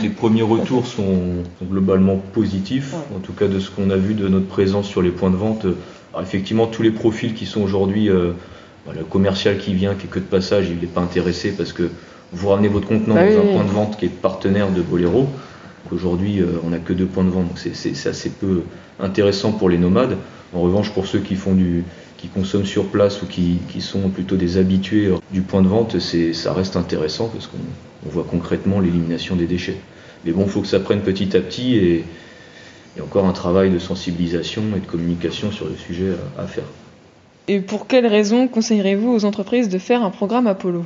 Les 0.00 0.08
premiers 0.08 0.42
retours 0.42 0.86
sont, 0.86 1.42
globalement 1.60 2.16
positifs, 2.16 2.94
en 3.12 3.18
tout 3.18 3.32
cas 3.32 3.48
de 3.48 3.58
ce 3.58 3.70
qu'on 3.70 3.90
a 3.90 3.96
vu 3.96 4.14
de 4.14 4.28
notre 4.28 4.46
présence 4.46 4.86
sur 4.86 5.02
les 5.02 5.10
points 5.10 5.30
de 5.30 5.36
vente. 5.36 5.66
effectivement, 6.22 6.68
tous 6.68 6.82
les 6.82 6.92
profils 6.92 7.34
qui 7.34 7.44
sont 7.44 7.60
aujourd'hui, 7.60 8.08
euh, 8.08 8.32
le 8.94 9.04
commercial 9.04 9.58
qui 9.58 9.74
vient, 9.74 9.94
qui 9.94 10.06
est 10.06 10.10
que 10.10 10.18
de 10.18 10.24
passage, 10.24 10.68
il 10.70 10.78
n'est 10.78 10.86
pas 10.86 11.00
intéressé 11.00 11.52
parce 11.52 11.72
que 11.72 11.90
vous 12.32 12.48
ramenez 12.48 12.68
votre 12.68 12.86
contenant 12.86 13.14
bah 13.14 13.30
dans 13.30 13.40
un 13.40 13.52
point 13.52 13.64
de 13.64 13.70
vente 13.70 13.98
qui 13.98 14.06
est 14.06 14.08
partenaire 14.08 14.70
de 14.70 14.82
Bolero. 14.82 15.28
Aujourd'hui, 15.92 16.40
euh, 16.40 16.46
on 16.64 16.70
n'a 16.70 16.78
que 16.78 16.92
deux 16.92 17.06
points 17.06 17.24
de 17.24 17.30
vente, 17.30 17.48
donc 17.48 17.58
c'est 17.58 18.08
assez 18.08 18.30
peu 18.30 18.62
intéressant 19.00 19.52
pour 19.52 19.68
les 19.68 19.78
nomades. 19.78 20.16
En 20.54 20.60
revanche, 20.60 20.90
pour 20.92 21.06
ceux 21.06 21.20
qui 21.20 21.34
font 21.34 21.54
du, 21.54 21.84
qui 22.20 22.28
consomment 22.28 22.66
sur 22.66 22.86
place 22.86 23.22
ou 23.22 23.26
qui, 23.26 23.60
sont 23.80 24.10
plutôt 24.10 24.36
des 24.36 24.58
habitués 24.58 25.10
du 25.32 25.40
point 25.40 25.62
de 25.62 25.68
vente, 25.68 25.98
ça 25.98 26.52
reste 26.52 26.76
intéressant 26.76 27.28
parce 27.28 27.46
qu'on 27.46 28.10
voit 28.10 28.26
concrètement 28.28 28.78
l'élimination 28.80 29.36
des 29.36 29.46
déchets. 29.46 29.78
Mais 30.24 30.32
bon, 30.32 30.44
il 30.44 30.50
faut 30.50 30.60
que 30.60 30.66
ça 30.66 30.80
prenne 30.80 31.00
petit 31.00 31.34
à 31.36 31.40
petit 31.40 31.76
et 31.76 32.04
encore 33.00 33.24
un 33.24 33.32
travail 33.32 33.70
de 33.70 33.78
sensibilisation 33.78 34.62
et 34.76 34.80
de 34.80 34.86
communication 34.86 35.50
sur 35.50 35.66
le 35.66 35.76
sujet 35.76 36.12
à, 36.38 36.46
faire. 36.46 36.64
Et 37.52 37.58
pour 37.58 37.88
quelles 37.88 38.06
raisons 38.06 38.46
conseillerez-vous 38.46 39.10
aux 39.10 39.24
entreprises 39.24 39.68
de 39.68 39.78
faire 39.78 40.04
un 40.04 40.10
programme 40.10 40.46
Apollo? 40.46 40.84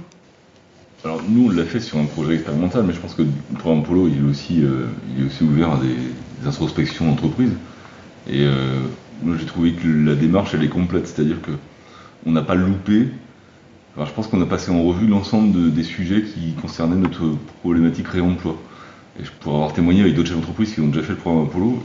Alors 1.05 1.20
nous, 1.29 1.48
on 1.48 1.50
l'a 1.50 1.66
fait 1.66 1.79
sur 1.79 1.98
un 1.98 2.07
projet 2.07 2.37
expérimental, 2.37 2.85
mais 2.85 2.94
je 2.94 3.00
pense 3.00 3.12
que 3.12 3.20
le 3.20 3.59
programme 3.59 3.83
Apollo, 3.83 4.09
il 4.09 4.24
est 4.24 4.31
aussi, 4.31 4.62
euh, 4.62 4.87
ouvert 5.42 5.72
à 5.72 5.77
des, 5.77 6.48
introspections 6.48 7.05
d'entreprise. 7.05 7.50
Et 8.31 8.44
euh, 8.44 8.81
moi 9.22 9.37
j'ai 9.38 9.44
trouvé 9.44 9.72
que 9.72 9.87
la 9.87 10.14
démarche 10.14 10.55
elle 10.55 10.64
est 10.64 10.70
complète, 10.70 11.07
c'est-à-dire 11.07 11.42
que 11.42 11.50
on 12.24 12.33
n'a 12.33 12.40
pas 12.40 12.55
loupé. 12.55 13.09
je 13.98 14.11
pense 14.12 14.29
qu'on 14.29 14.40
a 14.40 14.46
passé 14.46 14.70
en 14.70 14.83
revue 14.85 15.07
l'ensemble 15.07 15.70
des 15.70 15.83
sujets 15.83 16.22
qui 16.22 16.55
concernaient 16.62 16.96
notre 16.96 17.37
problématique 17.61 18.09
réemploi. 18.09 18.57
Et 19.20 19.24
je 19.24 19.31
pourrais 19.38 19.57
avoir 19.57 19.74
témoigné 19.74 20.00
avec 20.00 20.14
d'autres 20.14 20.29
chefs 20.29 20.38
d'entreprise 20.38 20.72
qui 20.72 20.81
ont 20.81 20.88
déjà 20.88 21.03
fait 21.03 21.12
le 21.12 21.18
programme 21.18 21.44
Apollo, 21.44 21.85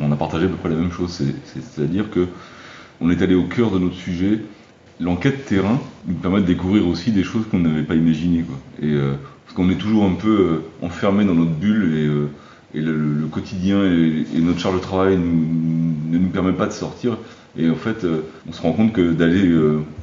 on 0.00 0.12
a 0.12 0.16
partagé 0.16 0.44
à 0.44 0.48
peu 0.48 0.56
près 0.56 0.68
la 0.68 0.76
même 0.76 0.92
chose, 0.92 1.18
c'est-à-dire 1.46 2.10
que 2.10 2.28
on 3.00 3.10
est 3.10 3.22
allé 3.22 3.34
au 3.34 3.44
cœur 3.44 3.70
de 3.70 3.78
notre 3.78 3.94
sujet. 3.94 4.40
L'enquête 5.00 5.44
terrain 5.44 5.78
nous 6.06 6.14
permet 6.14 6.40
de 6.40 6.46
découvrir 6.46 6.88
aussi 6.88 7.10
des 7.10 7.22
choses 7.22 7.44
qu'on 7.50 7.58
n'avait 7.58 7.82
pas 7.82 7.94
imaginées. 7.94 8.44
Et, 8.80 8.86
euh, 8.86 9.14
parce 9.44 9.54
qu'on 9.54 9.70
est 9.70 9.76
toujours 9.76 10.04
un 10.04 10.14
peu 10.14 10.28
euh, 10.28 10.86
enfermé 10.86 11.24
dans 11.24 11.34
notre 11.34 11.50
bulle 11.50 11.94
et 11.94 12.06
euh, 12.06 12.28
le, 12.74 13.26
quotidien 13.26 13.84
et, 13.84 14.40
notre 14.40 14.58
charge 14.58 14.76
de 14.76 14.80
travail 14.80 15.18
ne 15.18 16.18
nous 16.18 16.28
permet 16.28 16.52
pas 16.52 16.66
de 16.66 16.72
sortir. 16.72 17.18
Et 17.58 17.70
en 17.70 17.74
fait, 17.74 18.06
on 18.46 18.52
se 18.52 18.60
rend 18.60 18.72
compte 18.72 18.92
que 18.92 19.12
d'aller 19.12 19.50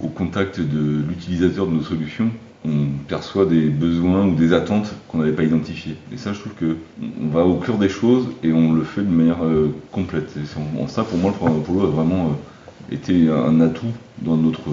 au 0.01 0.07
contact 0.07 0.59
de 0.59 1.01
l'utilisateur 1.07 1.67
de 1.67 1.73
nos 1.73 1.83
solutions, 1.83 2.31
on 2.65 2.87
perçoit 3.07 3.45
des 3.45 3.69
besoins 3.69 4.25
ou 4.25 4.33
des 4.33 4.53
attentes 4.53 4.91
qu'on 5.07 5.19
n'avait 5.19 5.33
pas 5.33 5.43
identifiées. 5.43 5.95
Et 6.11 6.17
ça, 6.17 6.33
je 6.33 6.39
trouve 6.39 6.53
que 6.53 6.77
on 7.21 7.27
va 7.27 7.45
au 7.45 7.57
cœur 7.57 7.77
des 7.77 7.89
choses 7.89 8.27
et 8.43 8.51
on 8.51 8.73
le 8.73 8.83
fait 8.83 9.01
de 9.01 9.11
manière 9.11 9.37
complète. 9.91 10.33
Et 10.35 10.47
ça, 10.87 11.03
pour 11.03 11.19
moi, 11.19 11.29
le 11.29 11.37
programme 11.37 11.59
Apollo 11.59 11.81
a 11.83 11.91
vraiment 11.91 12.35
été 12.91 13.29
un 13.29 13.59
atout 13.61 13.93
dans 14.19 14.37
notre 14.37 14.69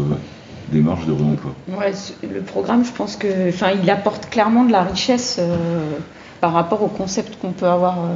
démarche 0.70 1.06
de 1.06 1.12
réemploi. 1.12 1.52
Ouais, 1.68 1.92
le 2.22 2.40
programme, 2.40 2.84
je 2.84 2.92
pense 2.92 3.16
que, 3.16 3.48
enfin, 3.48 3.70
il 3.82 3.88
apporte 3.90 4.30
clairement 4.30 4.64
de 4.64 4.72
la 4.72 4.82
richesse 4.82 5.40
par 6.40 6.52
rapport 6.52 6.82
au 6.82 6.88
concept 6.88 7.38
qu'on 7.40 7.52
peut 7.52 7.66
avoir 7.66 7.98
euh, 7.98 8.14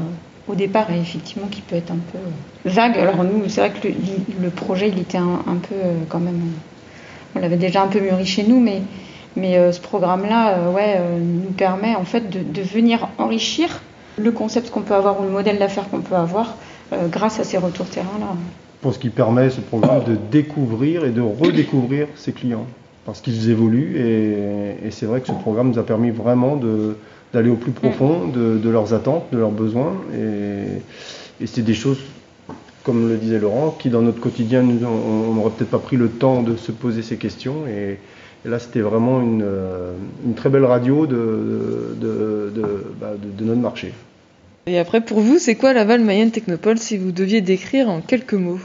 au 0.48 0.54
départ 0.54 0.90
et 0.90 0.98
effectivement 0.98 1.46
qui 1.48 1.61
peut 1.61 1.76
être 1.76 1.90
un 1.90 1.98
peu 2.12 2.18
euh, 2.18 2.70
vague. 2.70 2.98
Alors 2.98 3.22
nous, 3.22 3.48
c'est 3.48 3.61
vrai 3.61 3.70
que 3.70 3.87
le, 3.87 4.50
projet, 4.50 4.88
il 4.88 4.98
était 4.98 5.18
un, 5.18 5.59
peu 5.68 5.74
euh, 5.74 5.94
quand 6.09 6.20
même, 6.20 6.40
on 7.37 7.40
l'avait 7.40 7.57
déjà 7.57 7.83
un 7.83 7.88
peu 7.88 8.00
mûri 8.00 8.26
chez 8.26 8.44
nous, 8.44 8.61
mais, 8.61 8.83
mais 9.37 9.72
ce 9.72 9.80
programme-là, 9.80 10.70
ouais, 10.70 11.00
nous 11.20 11.50
permet 11.50 11.94
en 11.96 12.04
fait 12.04 12.30
de, 12.30 12.62
venir 12.62 13.09
enrichir 13.18 13.83
le 14.16 14.30
concept 14.30 14.70
qu'on 14.70 14.83
peut 14.83 14.94
avoir 14.94 15.20
ou 15.20 15.24
le 15.24 15.30
modèle 15.30 15.59
d'affaires 15.59 15.88
qu'on 15.90 16.00
peut 16.00 16.14
avoir 16.14 16.54
grâce 17.11 17.40
à 17.40 17.44
ces 17.44 17.59
retours 17.59 17.87
terrain-là. 17.87 18.37
Je 18.85 18.90
pense 18.90 18.99
qu'il 18.99 19.12
permet 19.12 19.49
ce 19.49 19.62
programme 19.62 20.05
de 20.05 20.14
découvrir 20.31 21.07
et 21.07 21.11
de 21.11 21.23
redécouvrir 21.23 22.07
ses 22.16 22.33
clients 22.33 22.66
parce 23.07 23.23
qu'ils 23.23 23.49
évoluent 23.49 23.97
et 23.97 24.90
c'est 24.90 25.07
vrai 25.07 25.23
que 25.23 25.27
ce 25.27 25.33
programme 25.33 25.70
nous 25.70 25.79
a 25.79 25.87
permis 25.87 26.11
vraiment 26.11 26.57
de, 26.57 26.94
d'aller 27.33 27.49
au 27.49 27.57
plus 27.57 27.73
profond 27.73 28.29
de, 28.29 28.68
leurs 28.68 28.92
attentes, 28.92 29.25
de 29.33 29.38
leurs 29.38 29.53
besoins. 29.53 29.94
Et, 30.12 31.47
c'est 31.47 31.64
des 31.64 31.73
choses, 31.73 31.97
comme 32.83 33.09
le 33.09 33.16
disait 33.16 33.38
Laurent, 33.38 33.70
qui 33.70 33.88
dans 33.88 34.03
notre 34.03 34.20
quotidien, 34.20 34.61
nous, 34.61 34.87
on 34.87 35.33
n'aurait 35.33 35.53
peut-être 35.57 35.70
pas 35.70 35.79
pris 35.79 35.97
le 35.97 36.11
temps 36.11 36.42
de 36.42 36.55
se 36.55 36.70
poser 36.70 37.01
ces 37.01 37.16
questions. 37.16 37.66
Et, 37.66 37.97
là, 38.47 38.59
c'était 38.59 38.83
vraiment 38.83 39.23
une, 39.23 39.40
euh, 39.42 39.94
très 40.37 40.51
belle 40.51 40.66
radio 40.66 41.07
de, 41.07 41.97
bah, 43.01 43.12
de, 43.16 43.44
notre 43.47 43.62
marché. 43.62 43.94
Et 44.66 44.79
après, 44.79 45.01
pour 45.01 45.20
vous, 45.20 45.38
c'est 45.38 45.55
quoi 45.55 45.73
Laval 45.73 46.03
Mayenne 46.03 46.33
Technopole 46.33 46.77
si 46.77 46.99
vous 46.99 47.12
deviez 47.12 47.40
décrire 47.40 47.88
en 47.88 48.03
quelques 48.03 48.35
mots? 48.35 48.61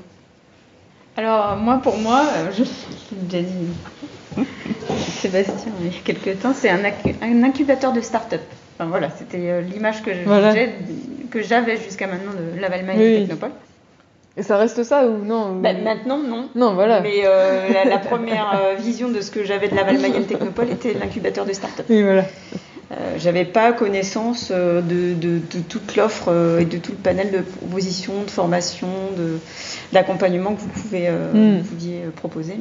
Alors, 1.20 1.58
moi, 1.58 1.82
pour 1.84 1.98
moi, 1.98 2.22
euh, 2.22 2.50
je 2.58 2.64
l'ai 2.64 3.22
déjà 3.28 3.42
dit 3.42 4.46
Sébastien 5.20 5.74
il 5.82 5.88
y 5.88 5.90
a 5.90 6.00
quelques 6.02 6.40
temps, 6.40 6.54
c'est 6.54 6.70
un, 6.70 6.80
un, 7.22 7.44
incubateur 7.44 7.92
de 7.92 8.00
start-up. 8.00 8.40
Enfin, 8.78 8.90
voilà, 8.90 9.10
c'était 9.10 9.50
euh, 9.50 9.60
l'image 9.60 10.02
que 10.02 10.12
j'avais 11.42 11.76
jusqu'à 11.76 12.08
maintenant 12.08 12.32
de 12.32 12.58
Laval 12.62 12.90
et 12.98 13.20
Technopole. 13.20 13.52
Et 14.38 14.44
ça 14.44 14.56
reste 14.56 14.84
ça 14.84 15.08
ou 15.08 15.26
non 15.26 15.56
bah, 15.56 15.74
Maintenant, 15.74 16.20
non. 16.20 16.48
Non, 16.56 16.74
voilà. 16.74 17.02
Mais 17.02 17.24
euh, 17.26 17.68
la, 17.84 17.98
première 17.98 18.78
vision 18.78 19.10
de 19.10 19.20
ce 19.20 19.30
que 19.30 19.44
j'avais 19.44 19.68
de 19.68 19.76
Laval 19.76 20.00
Mayenne 20.00 20.26
Technopole 20.26 20.70
était 20.70 20.94
l'incubateur 20.94 21.46
de 21.46 21.52
start-up. 21.52 21.86
Oui, 21.90 22.02
voilà. 22.02 22.24
J'avais 23.18 23.46
pas 23.46 23.72
connaissance 23.72 24.52
de, 24.52 25.40
toute 25.68 25.96
l'offre 25.96 26.58
et 26.60 26.66
de 26.66 26.78
tout 26.78 26.92
le 26.92 26.98
panel 26.98 27.32
de 27.32 27.40
propositions, 27.40 28.24
de 28.24 28.32
formation, 28.32 28.88
d'accompagnement 29.94 30.56
que 30.56 30.62
vous 30.62 30.70
pouvez 30.70 31.10
hmm. 31.10 31.64
pouviez 31.64 32.02
proposer. 32.16 32.56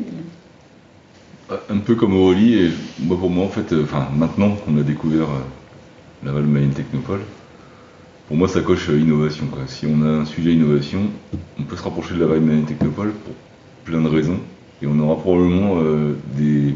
Un 1.71 1.79
peu 1.79 1.95
comme 1.95 2.15
Aurélie, 2.15 2.65
et 2.65 2.71
moi 3.01 3.17
pour 3.19 3.31
moi 3.31 3.47
en 3.47 3.49
fait, 3.49 3.75
enfin 3.83 4.09
maintenant 4.15 4.51
qu'on 4.57 4.79
a 4.79 4.83
découvert 4.83 5.29
la 6.23 6.33
Mayenne 6.33 6.73
Technopole, 6.73 7.21
pour 8.29 8.37
moi, 8.37 8.47
ça 8.47 8.61
coche 8.61 8.91
euh, 8.91 9.01
innovation. 9.01 9.47
Si 9.69 9.87
on 9.87 10.03
a 10.03 10.21
un 10.21 10.27
sujet 10.27 10.53
innovation, 10.53 11.01
on 11.59 11.63
peut 11.63 11.77
se 11.77 11.83
rapprocher 11.83 12.15
de 12.15 12.21
la 12.21 12.39
Mayenne 12.39 12.67
Technopole 12.67 13.13
pour 13.13 13.33
plein 13.87 14.03
de 14.03 14.09
raisons. 14.09 14.39
Et 14.83 14.87
on 14.87 14.99
aura 15.01 15.17
probablement 15.17 15.79
euh, 15.79 16.13
des, 16.37 16.75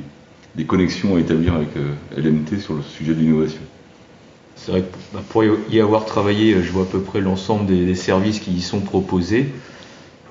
connexions 0.66 1.16
à 1.16 1.20
établir 1.20 1.54
avec 1.54 1.68
euh, 1.76 1.94
LMT 2.16 2.60
sur 2.60 2.74
le 2.74 2.82
sujet 2.82 3.14
de 3.14 3.20
l'innovation. 3.20 3.60
C'est 4.56 4.70
vrai 4.70 4.82
que 4.82 4.86
bah, 5.14 5.22
pour 5.30 5.44
y 5.44 5.80
avoir 5.80 6.04
travaillé, 6.04 6.62
je 6.62 6.70
vois 6.70 6.82
à 6.82 6.86
peu 6.86 7.00
près 7.00 7.20
l'ensemble 7.20 7.66
des, 7.66 7.94
services 7.94 8.40
qui 8.40 8.52
y 8.52 8.60
sont 8.60 8.80
proposés. 8.80 9.46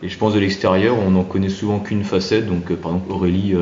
Et 0.03 0.09
je 0.09 0.17
pense 0.17 0.33
de 0.33 0.39
l'extérieur, 0.39 0.97
on 0.99 1.11
n'en 1.11 1.23
connaît 1.23 1.49
souvent 1.49 1.79
qu'une 1.79 2.03
facette. 2.03 2.47
Donc, 2.47 2.71
par 2.73 2.93
exemple, 2.93 3.11
Aurélie 3.11 3.53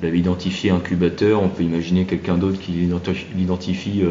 l'avait 0.00 0.18
identifié 0.18 0.70
incubateur. 0.70 1.42
On 1.42 1.48
peut 1.48 1.62
imaginer 1.62 2.04
quelqu'un 2.04 2.36
d'autre 2.36 2.60
qui 2.60 2.72
l'identifie 3.34 4.02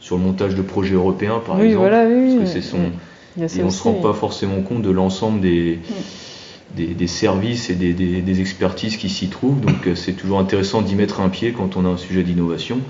sur 0.00 0.16
le 0.16 0.22
montage 0.22 0.54
de 0.54 0.62
projets 0.62 0.94
européens, 0.94 1.40
par 1.44 1.60
exemple. 1.60 1.88
Voilà, 1.88 2.06
oui, 2.08 2.36
parce 2.36 2.50
que 2.52 2.60
c'est 2.60 2.66
son. 2.66 2.90
et 3.38 3.62
on 3.62 3.66
ne 3.66 3.70
se 3.70 3.82
rend 3.82 3.94
pas 3.94 4.14
forcément 4.14 4.62
compte 4.62 4.82
de 4.82 4.90
l'ensemble 4.90 5.40
des, 5.40 5.78
des, 6.76 7.06
services 7.06 7.70
et 7.70 7.74
des, 7.74 8.40
expertises 8.40 8.96
qui 8.96 9.08
s'y 9.08 9.28
trouvent. 9.28 9.60
Donc 9.60 9.86
euh, 9.86 9.94
c'est 9.94 10.12
toujours 10.12 10.38
intéressant 10.38 10.82
d'y 10.82 10.94
mettre 10.94 11.20
un 11.20 11.28
pied 11.28 11.52
quand 11.52 11.76
on 11.76 11.84
a 11.84 11.88
un 11.88 11.96
sujet 11.96 12.22
d'innovation 12.22 12.80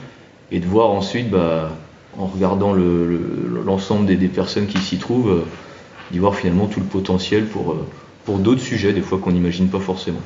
et 0.51 0.61
de 0.61 0.67
voir 0.67 0.91
ensuite, 0.91 1.31
bah, 1.31 1.71
en 2.19 2.27
regardant 2.27 2.73
l'ensemble 2.73 4.07
des, 4.07 4.29
personnes 4.29 4.67
qui 4.67 4.79
s'y 4.79 4.99
trouvent, 4.99 5.31
euh, 5.31 5.45
d'y 6.11 6.19
voir 6.19 6.35
finalement 6.35 6.67
tout 6.67 6.81
le 6.81 6.87
potentiel 6.87 7.45
pour, 7.45 7.73
euh, 7.73 7.87
pour 8.25 8.39
d'autres 8.39 8.61
sujets, 8.61 8.93
des 8.93 9.01
fois 9.01 9.19
qu'on 9.19 9.33
n'imagine 9.33 9.69
pas 9.69 9.81
forcément. 9.81 10.21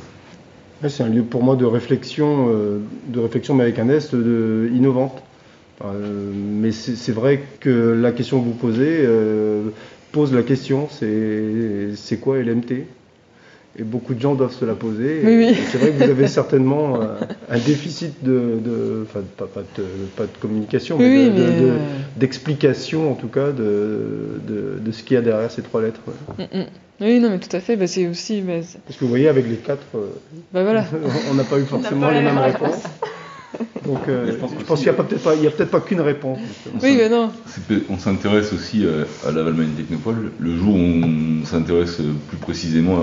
c'est 0.87 1.03
un 1.03 1.09
lieu 1.09 1.23
pour 1.23 1.43
moi 1.43 1.57
de 1.57 1.65
réflexion, 1.65 2.49
de 3.09 3.21
réflexion 3.21 3.55
mais 3.55 3.65
avec 3.65 3.79
un 3.79 3.89
est 3.89 4.15
de, 4.15 4.71
innovante. 4.73 5.23
Mais 5.85 6.73
c'est 6.73 7.13
vrai 7.13 7.43
que 7.61 7.71
la 7.71 8.13
question 8.13 8.41
que 8.41 8.47
vous 8.47 8.55
posez 8.55 9.07
pose 10.13 10.33
la 10.33 10.43
question, 10.43 10.89
c'est 10.91 12.21
quoi 12.21 12.39
LMT 12.39 12.87
et 13.79 13.83
beaucoup 13.83 14.15
de 14.15 14.21
gens 14.21 14.35
doivent 14.35 14.55
se 14.55 14.65
la 14.65 14.75
poser. 14.75 15.23
C'est 15.71 15.79
vrai 15.79 15.91
que 15.91 16.05
vous 16.05 16.11
avez 16.11 16.29
certainement 16.41 17.01
euh, 17.01 17.07
un 17.49 17.59
déficit 17.59 18.23
de, 18.23 19.05
enfin, 19.05 19.21
pas, 19.37 19.47
de, 19.77 19.85
pas, 20.17 20.25
de, 20.25 20.39
communication, 20.41 20.99
mais 20.99 21.31
d'explication 22.17 23.11
en 23.11 23.15
tout 23.15 23.29
cas 23.29 23.53
de, 23.53 24.41
de 24.81 24.93
ce 24.93 25.03
qu'il 25.03 25.15
y 25.15 25.19
a 25.19 25.23
derrière 25.23 25.51
ces 25.51 25.63
trois 25.63 25.83
lettres. 25.83 26.01
Mm, 26.39 26.59
mm. 26.59 26.67
Oui, 27.01 27.21
non, 27.21 27.31
mais 27.31 27.39
tout 27.39 27.55
à 27.55 27.61
fait. 27.61 27.77
Bah, 27.77 27.87
c'est 27.87 28.09
aussi. 28.09 28.41
Bah, 28.41 28.55
Parce 28.87 28.99
que 28.99 29.05
vous 29.05 29.09
voyez, 29.09 29.29
avec 29.29 29.49
les 29.49 29.57
quatre, 29.57 29.87
bah, 30.53 30.65
voilà. 30.65 30.85
on 31.31 31.35
n'a 31.35 31.45
pas 31.45 31.59
eu 31.59 31.65
forcément 31.65 32.11
les 32.11 32.23
mêmes 32.23 32.39
réponses. 32.39 32.83
Donc 33.87 34.01
euh, 34.09 34.33
je 34.33 34.65
pense, 34.65 34.81
qu'il 34.81 34.91
n'y 34.91 34.99
a 34.99 35.03
peut-être 35.03 35.23
pas, 35.23 35.35
peut 35.35 35.67
pas 35.67 35.81
qu'une 35.81 36.01
réponse. 36.01 36.39
Oui, 36.83 36.97
mais 36.97 37.09
non. 37.09 37.31
On 37.89 37.99
s'intéresse 37.99 38.53
aussi 38.53 38.85
euh, 38.85 39.05
à, 39.27 39.31
la 39.31 39.43
Valmaine 39.43 39.71
Technopole 39.71 40.33
le 40.39 40.57
jour 40.57 40.75
où 40.75 40.79
on 40.79 41.47
s'intéresse 41.47 42.01
plus 42.29 42.37
précisément 42.37 42.99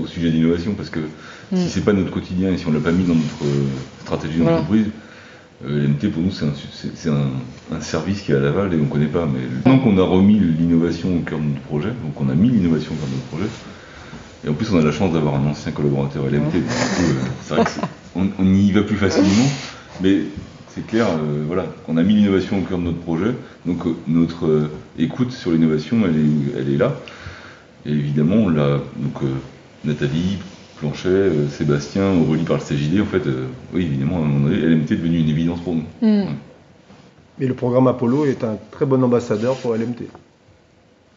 au 0.00 0.06
sujet 0.06 0.30
d'innovation, 0.30 0.74
parce 0.74 0.90
que 0.90 1.00
si 1.52 1.58
si 1.58 1.64
mm. 1.64 1.68
c'est 1.68 1.84
pas 1.84 1.92
notre 1.92 2.10
quotidien 2.10 2.52
et 2.52 2.58
si 2.58 2.66
on 2.66 2.72
l'a 2.72 2.80
pas 2.80 2.92
mis 2.92 3.04
dans 3.04 3.14
notre 3.14 3.44
euh, 3.44 3.66
stratégie 4.02 4.38
d'entreprise, 4.38 4.86
l'MT 5.66 6.10
pour 6.10 6.22
nous 6.22 6.30
c'est 6.30 7.10
un, 7.10 7.80
service 7.80 8.22
qui 8.22 8.32
est 8.32 8.36
à 8.36 8.40
Laval 8.40 8.72
et 8.72 8.76
on 8.76 8.84
ne 8.84 8.86
connaît 8.86 9.06
pas. 9.06 9.26
Mais 9.26 9.40
maintenant 9.52 9.78
qu'on 9.80 9.98
a 9.98 10.04
remis 10.04 10.38
l'innovation 10.38 11.16
au 11.16 11.20
cœur 11.20 11.40
de 11.40 11.44
notre 11.44 11.60
projet, 11.62 11.88
donc 11.88 12.20
on 12.20 12.28
a 12.28 12.34
mis 12.34 12.50
l'innovation 12.50 12.92
au 12.92 12.96
cœur 12.96 13.08
de 13.08 13.14
notre 13.14 13.26
projet, 13.26 13.48
et 14.44 14.48
en 14.48 14.54
plus 14.54 14.72
on 14.72 14.78
a 14.78 14.82
la 14.82 14.92
chance 14.92 15.12
d'avoir 15.12 15.34
un 15.34 15.46
ancien 15.46 15.72
collaborateur 15.72 16.24
LMT, 16.24 16.62
c'est 17.42 17.54
vrai 17.54 17.64
qu'on 18.14 18.28
on 18.38 18.54
y 18.54 18.70
va 18.70 18.82
plus 18.82 18.96
facilement. 18.96 19.28
Mais 20.02 20.22
c'est 20.68 20.86
clair, 20.86 21.08
euh, 21.08 21.44
voilà, 21.46 21.66
on 21.88 21.96
a 21.96 22.02
mis 22.02 22.14
l'innovation 22.14 22.58
au 22.58 22.62
cœur 22.62 22.78
de 22.78 22.84
notre 22.84 23.00
projet, 23.00 23.34
donc 23.66 23.86
euh, 23.86 23.94
notre 24.06 24.46
euh, 24.46 24.70
écoute 24.98 25.32
sur 25.32 25.50
l'innovation, 25.50 25.98
elle 26.04 26.16
est, 26.16 26.60
elle 26.60 26.74
est 26.74 26.78
là. 26.78 26.94
Et 27.86 27.90
évidemment, 27.90 28.36
on 28.36 28.48
l'a, 28.48 28.78
donc 28.96 29.22
Nathalie, 29.84 30.38
Planchet, 30.78 31.30
Sébastien, 31.50 32.12
Aurélie 32.12 32.44
par 32.44 32.58
le 32.58 32.62
CJD, 32.62 33.00
en 33.00 33.06
fait, 33.06 33.22
oui, 33.74 33.82
évidemment, 33.82 34.16
à 34.16 34.20
un 34.20 34.24
moment 34.24 34.48
donné, 34.48 34.60
LMT 34.60 34.92
est 34.92 34.96
devenue 34.96 35.18
une 35.18 35.28
évidence 35.28 35.60
pour 35.60 35.74
nous. 35.74 35.84
Hmm. 36.02 36.34
Mais 37.38 37.46
le 37.46 37.54
programme 37.54 37.86
Apollo 37.86 38.26
est 38.26 38.44
un 38.44 38.58
très 38.70 38.84
bon 38.84 39.02
ambassadeur 39.02 39.56
pour 39.56 39.74
LMT. 39.74 40.04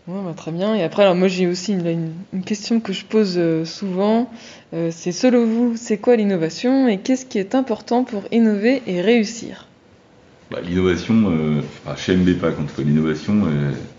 Bah, 0.08 0.34
très 0.36 0.52
bien. 0.52 0.76
Et 0.76 0.84
après, 0.84 1.04
alors 1.04 1.16
moi 1.16 1.28
j'ai 1.28 1.48
aussi 1.48 1.74
une, 1.74 2.44
question 2.44 2.80
que 2.80 2.92
je 2.92 3.06
pose 3.06 3.36
euh, 3.38 3.64
souvent. 3.64 4.30
Euh, 4.74 4.90
c'est 4.92 5.14
selon 5.14 5.46
vous, 5.46 5.74
c'est 5.78 5.98
quoi 5.98 6.16
l'innovation 6.16 6.88
et 6.88 6.98
qu'est-ce 6.98 7.26
qui 7.26 7.40
est 7.40 7.56
important 7.56 8.04
pour 8.04 8.24
innover 8.32 8.82
et 8.86 9.02
réussir? 9.02 9.68
Bah, 10.52 10.60
L'innovation, 10.62 11.32
euh, 11.32 11.62
chez 11.96 12.18
MBPAC, 12.18 12.60
en 12.60 12.64
tout 12.64 12.76
cas, 12.76 12.84
l'innovation, 12.84 13.34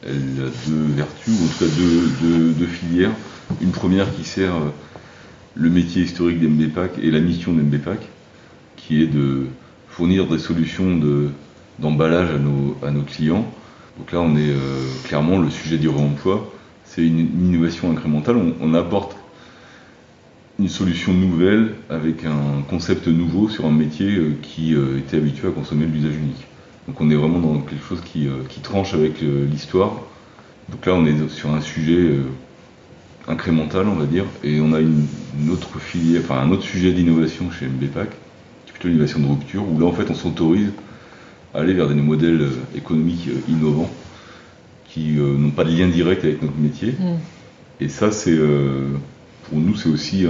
elle, 0.03 0.13
a 0.13 0.69
deux 0.69 0.95
vertus, 0.95 1.41
ou 1.41 1.45
en 1.45 1.49
tout 1.49 1.65
cas 1.65 1.71
deux, 2.59 2.67
filières. 2.67 3.13
Une 3.63 3.73
première 3.73 4.15
qui 4.15 4.25
sert 4.25 4.55
le 5.55 5.71
métier 5.71 6.03
historique 6.03 6.41
d'MBPAC 6.41 6.93
et 7.03 7.11
la 7.11 7.21
mission 7.21 7.53
d'MBPAC, 7.53 7.99
qui 8.77 9.03
est 9.03 9.07
de 9.07 9.47
fournir 9.89 10.27
des 10.27 10.39
solutions 10.39 11.01
d'emballage 11.79 12.29
à 12.83 12.91
nos 12.91 13.03
clients 13.03 13.47
donc 13.99 14.11
là, 14.13 14.21
on 14.21 14.37
est 14.37 14.51
euh, 14.51 14.89
clairement 15.05 15.39
le 15.39 15.51
sujet 15.51 15.79
du 15.79 15.89
réemploi. 15.89 16.53
C'est 16.85 17.07
une, 17.07 17.19
innovation 17.19 17.91
incrémentale. 17.91 18.37
On, 18.61 18.75
apporte 18.75 19.17
une 20.59 20.69
solution 20.69 21.13
nouvelle 21.13 21.75
avec 21.91 22.25
un 22.25 22.63
concept 22.69 23.07
nouveau 23.07 23.49
sur 23.49 23.67
un 23.67 23.73
métier 23.73 24.17
euh, 24.17 24.33
qui 24.43 24.75
euh, 24.75 24.99
était 24.99 25.17
habitué 25.17 25.49
à 25.49 25.51
consommer 25.51 25.87
l'usage 25.87 26.17
unique. 26.17 26.45
Donc 26.89 27.01
on 27.01 27.11
est 27.11 27.15
vraiment 27.15 27.39
dans 27.39 27.61
quelque 27.61 27.85
chose 27.87 28.03
qui, 28.05 28.29
tranche 28.63 28.95
avec 28.95 29.21
l'histoire. 29.23 29.93
Donc 30.69 30.85
là, 30.85 30.95
on 30.95 31.07
est 31.07 31.29
sur 31.31 31.55
un 31.55 31.63
sujet 31.63 32.19
incrémental, 33.27 33.89
on 33.89 33.95
va 33.95 34.05
dire, 34.05 34.27
et 34.43 34.61
on 34.61 34.75
a 34.75 34.81
une, 34.81 35.07
autre 35.51 35.79
filière, 35.79 36.21
enfin 36.23 36.41
un 36.41 36.51
autre 36.51 36.63
sujet 36.63 36.93
d'innovation 36.93 37.51
chez 37.51 37.67
MBPAC, 37.67 38.11
qui 38.11 38.71
est 38.71 38.73
plutôt 38.73 38.89
l'innovation 38.89 39.21
de 39.21 39.29
rupture, 39.29 39.67
où 39.67 39.79
là 39.79 39.87
en 39.87 39.93
fait 39.93 40.11
on 40.11 40.15
s'autorise 40.15 40.73
aller 41.55 41.73
vers 41.73 41.89
des 41.89 41.95
modèles 41.95 42.43
euh, 42.43 42.77
économiques 42.77 43.29
euh, 43.29 43.51
innovants 43.53 43.91
qui 44.89 45.19
euh, 45.19 45.37
n'ont 45.37 45.51
pas 45.51 45.65
de 45.65 45.71
lien 45.71 45.89
direct 45.89 46.25
avec 46.25 46.43
notre 46.43 46.59
métier. 46.59 46.93
Mm. 46.93 47.19
Et 47.81 47.89
ça, 47.89 48.13
c'est 48.13 48.39
pour 49.49 49.59
nous, 49.59 49.75
c'est 49.75 49.89
aussi 49.89 50.27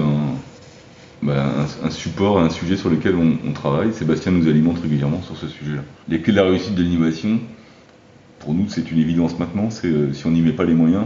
bah, 1.22 1.52
un, 1.84 1.90
support, 1.90 2.40
un 2.40 2.48
sujet 2.48 2.74
sur 2.74 2.88
lequel 2.88 3.14
on, 3.16 3.52
travaille. 3.52 3.92
Sébastien 3.92 4.32
nous 4.32 4.48
alimente 4.48 4.78
régulièrement 4.80 5.20
sur 5.20 5.36
ce 5.36 5.46
sujet-là. 5.46 5.82
Les 6.08 6.22
clés 6.22 6.32
de 6.32 6.38
la 6.38 6.44
réussite 6.44 6.74
de 6.74 6.82
l'innovation, 6.82 7.38
pour 8.38 8.54
nous, 8.54 8.64
c'est 8.70 8.90
une 8.90 8.98
évidence 8.98 9.38
maintenant. 9.38 9.68
C'est 9.68 10.14
si 10.14 10.26
on 10.26 10.30
n'y 10.30 10.40
met 10.40 10.52
pas 10.52 10.64
les 10.64 10.72
moyens, 10.72 11.04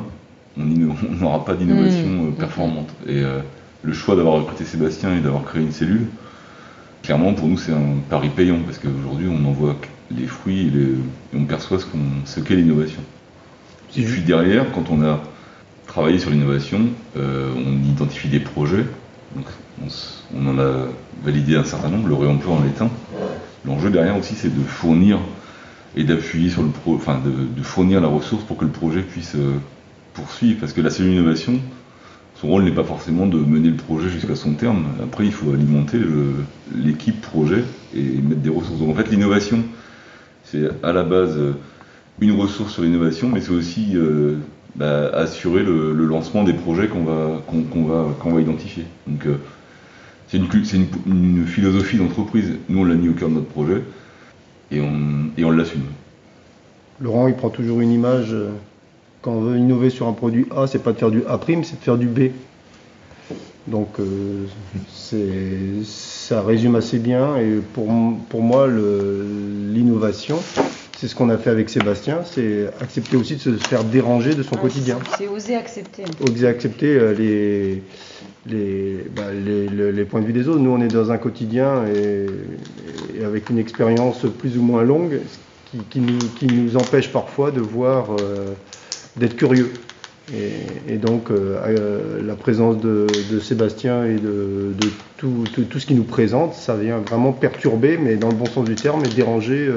on 0.57 0.65
n'aura 1.21 1.45
pas 1.45 1.55
d'innovation 1.55 2.09
mm. 2.09 2.35
performante. 2.35 2.95
Et 3.09 3.21
le 3.83 3.93
choix 3.93 4.15
d'avoir 4.15 4.37
recruté 4.37 4.65
Sébastien 4.65 5.17
et 5.17 5.21
d'avoir 5.21 5.43
créé 5.43 5.61
une 5.61 5.73
cellule, 5.73 6.07
clairement, 7.03 7.35
pour 7.35 7.49
nous, 7.49 7.59
c'est 7.59 7.73
un 7.73 7.97
pari 8.09 8.29
payant 8.29 8.61
parce 8.65 8.79
qu'aujourd'hui, 8.79 9.27
on 9.29 9.45
en 9.45 9.53
voit 9.53 9.75
les 10.11 10.27
fruits 10.27 10.69
et, 10.69 11.37
on 11.37 11.45
perçoit 11.45 11.79
ce 12.25 12.41
qu'est 12.41 12.55
l'innovation. 12.55 13.01
Et 13.97 14.03
puis 14.03 14.23
derrière, 14.23 14.71
quand 14.73 14.91
on 14.91 15.03
a 15.03 15.21
travaillé 15.87 16.19
sur 16.19 16.31
l'innovation, 16.31 16.81
euh, 17.17 17.53
on 17.57 17.91
identifie 17.91 18.29
des 18.29 18.41
projets, 18.41 18.85
on, 20.35 20.47
en 20.47 20.59
a 20.59 20.87
validé 21.25 21.57
un 21.57 21.65
certain 21.65 21.89
nombre, 21.89 22.09
le 22.09 22.15
réemploi 22.15 22.55
en 22.55 22.65
est 22.65 22.83
un. 22.83 22.91
L'enjeu 23.67 23.91
derrière 23.91 24.17
aussi, 24.17 24.35
c'est 24.35 24.55
de 24.55 24.63
fournir 24.63 25.19
et 25.97 26.05
d'appuyer 26.05 26.51
sur 26.51 26.63
le 26.63 26.69
pro, 26.69 26.95
enfin 26.95 27.21
de, 27.25 27.63
fournir 27.63 28.01
la 28.01 28.09
ressource 28.09 28.45
pour 28.45 28.57
que 28.57 28.65
le 28.65 28.71
projet 28.71 29.03
puisse 29.03 29.35
euh, 29.35 29.55
poursuivre, 30.15 30.61
parce 30.61 30.73
que 30.73 30.81
la 30.81 30.91
seule 30.91 31.09
innovation, 31.09 31.59
son 32.41 32.49
rôle 32.49 32.65
n'est 32.65 32.73
pas 32.73 32.85
forcément 32.85 33.27
de 33.27 33.39
mener 33.39 33.71
le 33.71 33.77
projet 33.77 34.09
jusqu'à 34.09 34.37
son 34.37 34.53
terme. 34.53 34.85
Après, 35.03 35.25
il 35.25 35.33
faut 35.33 35.53
alimenter 35.53 35.99
l'équipe 36.77 37.21
projet 37.21 37.65
et 37.97 38.03
mettre 38.03 38.43
des 38.43 38.51
ressources. 38.51 38.79
Donc 38.79 38.91
en 38.91 38.95
fait, 38.95 39.11
l'innovation, 39.11 39.65
c'est 40.51 40.69
à 40.83 40.93
la 40.93 41.03
base 41.03 41.37
euh, 41.37 41.53
une 42.21 42.33
ressource 42.33 42.73
sur 42.73 42.83
l'innovation, 42.83 43.29
mais 43.29 43.41
c'est 43.41 43.53
aussi 43.53 43.93
euh, 43.95 44.37
bah, 44.77 45.09
assurer 45.15 45.63
le, 45.63 45.93
lancement 45.93 46.45
des 46.45 46.55
projets 46.55 46.89
qu'on 46.89 47.05
va, 47.05 47.43
va, 47.47 48.31
va 48.31 48.41
identifier. 48.41 48.85
Donc 49.07 49.27
euh, 49.27 49.37
c'est, 50.29 50.39
une, 50.39 50.87
une, 51.07 51.47
philosophie 51.47 51.99
d'entreprise. 51.99 52.55
Nous, 52.69 52.81
on 52.81 52.85
l'a 52.85 52.95
mis 52.95 53.09
au 53.09 53.13
cœur 53.13 53.29
de 53.29 53.35
notre 53.35 53.49
projet 53.49 53.83
et 54.71 54.81
on, 54.81 55.31
et 55.37 55.45
on 55.45 55.51
l'assume. 55.51 55.83
Laurent, 57.01 57.29
il 57.29 57.35
prend 57.35 57.51
toujours 57.51 57.81
une 57.81 57.93
image. 57.93 58.35
Quand 59.23 59.33
on 59.33 59.41
veut 59.41 59.57
innover 59.57 59.91
sur 59.91 60.07
un 60.09 60.13
produit 60.13 60.47
A, 60.55 60.67
c'est 60.67 60.83
pas 60.83 60.93
de 60.93 60.99
faire 60.99 61.11
du 61.11 61.23
A', 61.27 61.39
c'est 61.63 61.79
de 61.79 61.85
faire 61.85 61.99
du 61.99 62.07
B. 62.07 62.31
Donc 63.71 63.99
ça 65.75 66.43
résume 66.43 66.77
assez 66.77 66.99
bien 66.99 67.37
et 67.37 67.61
pour, 67.73 67.89
pour 68.29 68.43
moi 68.43 68.67
l'innovation, 68.69 70.39
c'est 70.99 71.07
ce 71.07 71.15
qu'on 71.15 71.29
a 71.29 71.39
fait 71.39 71.51
avec 71.51 71.71
Sébastien, 71.71 72.23
c'est 72.25 72.67
accepter 72.81 73.17
aussi 73.17 73.37
de 73.37 73.41
se 73.41 73.69
faire 73.69 73.85
déranger 73.85 74.35
de 74.35 74.43
son 74.43 74.57
quotidien. 74.57 74.99
C'est 75.17 75.29
oser 75.29 75.55
accepter. 75.55 76.03
Oser 76.29 76.49
accepter 76.49 76.99
euh, 76.99 77.15
les, 77.15 79.05
bah, 79.15 79.33
les, 79.33 79.93
les, 79.93 80.05
points 80.05 80.21
de 80.21 80.27
vue 80.27 80.33
des 80.33 80.49
autres. 80.49 80.59
Nous, 80.59 80.71
on 80.71 80.81
est 80.81 80.89
dans 80.89 81.13
un 81.13 81.19
quotidien 81.19 81.85
et, 81.87 82.27
avec 83.25 83.49
une 83.49 83.59
expérience 83.59 84.27
plus 84.41 84.59
ou 84.59 84.63
moins 84.63 84.83
longue 84.83 85.21
qui, 85.71 85.79
qui, 85.89 86.01
nous, 86.01 86.19
qui 86.37 86.47
nous, 86.49 86.77
empêche 86.77 87.13
parfois 87.13 87.53
de 87.53 87.61
voir, 87.61 88.09
euh, 88.19 88.55
d'être 89.17 89.37
curieux. 89.37 89.73
Et, 90.35 90.97
donc, 90.97 91.31
euh, 91.31 92.23
la 92.23 92.35
présence 92.35 92.79
de, 92.79 93.07
de, 93.31 93.41
Sébastien 93.41 94.05
et 94.05 94.17
de, 94.17 94.75
de 94.79 94.89
tout, 95.17 95.45
tout, 95.53 95.79
ce 95.79 95.87
qui 95.87 95.95
nous 95.95 96.05
présente, 96.05 96.55
ça 96.55 96.77
vient 96.77 96.99
vraiment 96.99 97.33
perturber, 97.33 97.99
mais 97.99 98.17
dans 98.17 98.29
le 98.29 98.35
bon 98.35 98.47
sens 98.47 98.65
du 98.65 98.75
terme, 98.75 99.05
et 99.05 99.09
déranger 99.09 99.71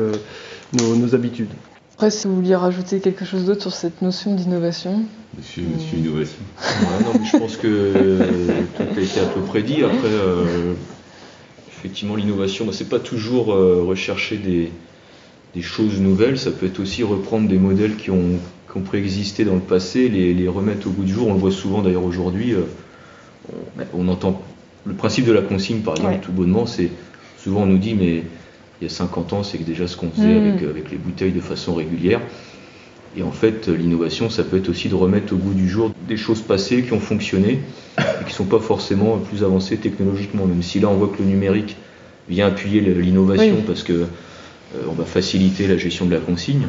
nos, 0.73 1.15
habitudes. 1.15 1.49
Après, 1.93 2.11
si 2.11 2.27
vous 2.27 2.35
vouliez 2.35 2.55
rajouter 2.55 2.99
quelque 2.99 3.25
chose 3.25 3.45
d'autre 3.45 3.61
sur 3.61 3.73
cette 3.73 4.01
notion 4.01 4.33
d'innovation 4.35 5.03
Monsieur, 5.37 5.63
monsieur 5.63 5.97
Innovation. 5.97 6.41
non, 7.05 7.23
je 7.23 7.37
pense 7.37 7.55
que 7.57 8.17
tout 8.75 8.99
a 8.99 9.01
été 9.01 9.19
à 9.19 9.25
peu 9.25 9.41
près 9.41 9.61
dit. 9.61 9.83
Après, 9.83 10.07
euh, 10.07 10.73
effectivement, 11.69 12.15
l'innovation, 12.15 12.65
bah, 12.65 12.73
c'est 12.73 12.89
pas 12.89 12.99
toujours 12.99 13.53
euh, 13.53 13.83
rechercher 13.83 14.37
des, 14.37 14.71
choses 15.61 15.99
nouvelles, 15.99 16.37
ça 16.37 16.51
peut 16.51 16.65
être 16.65 16.79
aussi 16.79 17.03
reprendre 17.03 17.47
des 17.47 17.57
modèles 17.57 17.95
qui 17.95 18.11
ont, 18.11 18.39
qui 18.71 18.77
ont 18.77 18.81
préexisté 18.81 19.43
dans 19.43 19.55
le 19.55 19.61
passé, 19.61 20.07
les, 20.07 20.33
les, 20.33 20.47
remettre 20.47 20.87
au 20.87 20.91
goût 20.91 21.03
du 21.03 21.13
jour. 21.13 21.27
On 21.27 21.33
le 21.33 21.39
voit 21.39 21.51
souvent 21.51 21.81
d'ailleurs 21.81 22.05
aujourd'hui. 22.05 22.53
Euh, 22.53 22.61
on, 23.93 24.07
entend 24.07 24.41
le 24.85 24.93
principe 24.93 25.25
de 25.25 25.31
la 25.31 25.41
consigne, 25.41 25.81
par 25.81 25.97
exemple, 25.97 26.19
tout 26.21 26.31
bonnement, 26.31 26.65
c'est 26.65 26.89
souvent 27.37 27.63
on 27.63 27.65
nous 27.65 27.77
dit, 27.77 27.95
mais 27.95 28.23
il 28.79 28.83
y 28.83 28.85
a 28.85 28.89
50 28.89 29.33
ans, 29.33 29.43
c'est 29.43 29.57
déjà 29.57 29.87
ce 29.87 29.97
qu'on 29.97 30.09
faisait 30.09 30.27
mm. 30.27 30.49
avec, 30.49 30.63
avec, 30.63 30.91
les 30.91 30.97
bouteilles 30.97 31.31
de 31.31 31.41
façon 31.41 31.73
régulière. 31.73 32.21
Et 33.17 33.23
en 33.23 33.31
fait, 33.31 33.67
l'innovation, 33.67 34.29
ça 34.29 34.43
peut 34.43 34.57
être 34.57 34.69
aussi 34.69 34.87
de 34.87 34.95
remettre 34.95 35.33
au 35.33 35.35
goût 35.35 35.53
du 35.53 35.67
jour 35.67 35.91
des 36.07 36.15
choses 36.15 36.41
passées 36.41 36.83
qui 36.83 36.93
ont 36.93 36.99
fonctionné 36.99 37.59
et 37.99 38.23
qui 38.23 38.31
ne 38.31 38.35
sont 38.35 38.45
pas 38.45 38.59
forcément 38.59 39.17
plus 39.17 39.43
avancées 39.43 39.75
technologiquement. 39.75 40.45
Même 40.45 40.63
si 40.63 40.79
là, 40.79 40.87
on 40.87 40.95
voit 40.95 41.09
que 41.09 41.21
le 41.21 41.27
numérique 41.27 41.75
vient 42.29 42.47
appuyer 42.47 42.79
l'innovation 42.79 43.57
parce 43.67 43.83
que 43.83 43.91
euh, 43.93 44.05
on 44.87 44.93
va 44.93 45.03
faciliter 45.03 45.67
la 45.67 45.75
gestion 45.75 46.05
de 46.05 46.13
la 46.13 46.21
consigne. 46.21 46.67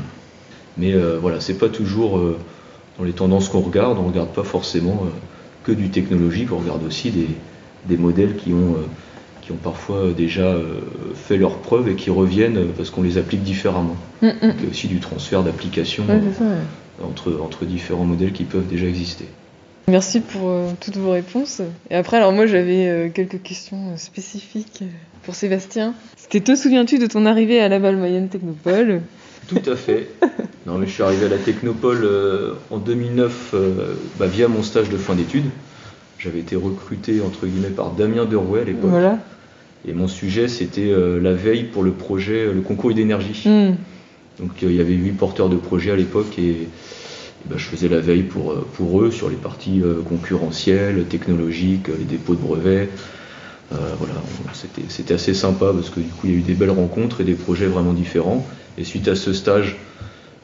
Mais 0.79 0.93
euh, 0.93 1.19
voilà, 1.21 1.41
c'est 1.41 1.59
pas 1.59 1.69
toujours 1.69 2.19
euh, 2.19 2.39
dans 2.99 3.05
les 3.05 3.13
tendances 3.13 3.49
qu'on 3.49 3.61
regarde. 3.61 3.99
On 3.99 4.07
regarde 4.07 4.33
pas 4.33 4.45
forcément 4.45 5.07
que 5.65 5.73
du 5.73 5.91
technologique. 5.91 6.53
On 6.53 6.59
regarde 6.59 6.85
aussi 6.85 7.11
des, 7.11 7.29
des 7.89 7.97
modèles 7.97 8.37
qui 8.37 8.53
ont 8.53 8.77
qui 9.43 9.53
ont 9.53 9.57
parfois 9.57 10.13
déjà 10.17 10.43
euh, 10.45 10.81
fait 11.15 11.37
leurs 11.37 11.59
preuves 11.59 11.89
et 11.89 11.95
qui 11.95 12.11
reviennent 12.11 12.69
parce 12.77 12.91
qu'on 12.91 13.03
les 13.03 13.19
applique 13.19 13.43
différemment. 13.43 13.97
Mm, 14.23 14.29
mm. 14.29 14.33
Il 14.43 14.65
y 14.65 14.67
a 14.67 14.71
aussi 14.71 14.87
du 14.87 15.01
transfert 15.01 15.43
d'applications 15.43 16.05
entre, 17.05 17.41
entre 17.43 17.65
différents 17.65 18.05
modèles 18.05 18.33
qui 18.33 18.45
peuvent 18.45 18.69
déjà 18.69 18.87
exister. 18.87 19.27
Merci 19.89 20.21
pour 20.21 20.49
euh, 20.49 20.71
toutes 20.81 20.97
vos 20.97 21.11
réponses. 21.11 21.61
Et 21.91 21.97
après, 21.97 22.17
alors 22.17 22.33
moi 22.33 22.47
j'avais 22.47 22.89
euh, 22.89 23.09
quelques 23.09 23.43
questions 23.43 23.97
spécifiques 23.97 24.85
pour 25.25 25.35
Sébastien. 25.35 25.95
C'était 26.17 26.41
te 26.41 26.55
souviens-tu 26.55 26.99
de 26.99 27.07
ton 27.07 27.27
arrivée 27.27 27.61
à 27.61 27.69
Laval 27.69 27.97
Mayenne 27.97 28.29
Technopole? 28.29 29.03
Tout 29.49 29.63
à 29.67 29.77
fait. 29.77 30.09
Non 30.67 30.79
mais 30.79 30.87
je 30.87 30.93
suis 30.93 31.03
arrivé 31.03 31.27
à 31.27 31.29
la 31.29 31.39
Technopole 31.39 32.09
en 32.71 32.79
2009 32.79 33.55
bah, 34.19 34.27
via 34.27 34.47
mon 34.47 34.63
stage 34.63 34.91
de 34.91 34.97
fin 34.97 35.15
d'études. 35.15 35.51
J'avais 36.19 36.39
été 36.39 36.55
recruté 36.55 37.21
entre 37.21 37.47
guillemets 37.47 37.71
par 37.71 37.91
Damien 37.91 38.25
Derouet 38.25 38.61
à 38.61 38.65
l'époque. 38.65 38.91
Voilà. 38.91 39.19
Et 39.87 39.93
mon 39.93 40.07
sujet, 40.07 40.47
c'était 40.47 40.91
euh, 40.91 41.21
la 41.21 41.33
veille 41.33 41.65
pour 41.65 41.83
le 41.83 41.91
projet, 41.91 42.53
le 42.53 42.61
concours 42.61 42.95
d'énergie. 42.95 43.43
Hmm. 43.49 43.75
Donc 44.39 44.63
euh, 44.63 44.71
il 44.71 44.77
y 44.77 44.81
avait 44.81 44.95
huit 44.95 45.13
porteurs 45.13 45.49
de 45.49 45.57
projets 45.57 45.91
à 45.91 45.97
l'époque 45.97 46.39
et, 46.39 46.69
ben, 47.47 47.59
je 47.59 47.65
faisais 47.65 47.89
la 47.89 47.99
veille 47.99 48.23
pour, 48.23 48.53
euh, 48.53 48.65
pour 48.75 49.03
eux 49.03 49.11
sur 49.11 49.29
les 49.29 49.37
parties 49.37 49.83
concurrentielles, 50.09 51.05
technologiques, 51.07 51.89
les 51.89 52.05
dépôts 52.05 52.35
de 52.35 52.41
brevets. 52.41 52.89
Voilà, 53.99 54.15
c'était 54.89 55.15
assez 55.15 55.35
sympa 55.35 55.73
parce 55.75 55.91
que 55.91 56.01
du 56.01 56.09
coup 56.09 56.27
il 56.27 56.31
y 56.31 56.35
a 56.35 56.39
eu 56.39 56.43
des 56.43 56.55
belles 56.55 56.71
rencontres 56.71 57.21
et 57.21 57.25
des 57.25 57.35
projets 57.35 57.67
vraiment 57.67 57.93
différents. 57.93 58.47
Et 58.79 58.85
suite 58.85 59.09
à 59.09 59.15
ce 59.15 59.33
stage, 59.33 59.77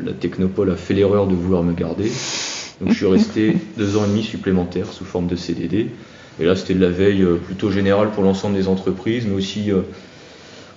la 0.05 0.13
Technopole 0.13 0.71
a 0.71 0.77
fait 0.77 0.95
l'erreur 0.95 1.27
de 1.27 1.35
vouloir 1.35 1.63
me 1.63 1.73
garder. 1.73 2.11
Donc 2.81 2.91
je 2.91 2.95
suis 2.95 3.07
resté 3.07 3.57
deux 3.77 3.97
ans 3.97 4.05
et 4.05 4.09
demi 4.09 4.23
supplémentaires 4.23 4.93
sous 4.93 5.05
forme 5.05 5.27
de 5.27 5.37
CDD. 5.37 5.91
Et 6.41 6.45
là, 6.45 6.55
c'était 6.55 6.75
de 6.75 6.81
la 6.81 6.91
veille 6.91 7.23
euh, 7.23 7.37
plutôt 7.37 7.71
générale 7.71 8.11
pour 8.11 8.23
l'ensemble 8.23 8.55
des 8.55 8.69
entreprises, 8.69 9.27
mais 9.27 9.35
aussi 9.35 9.73
euh, 9.73 9.81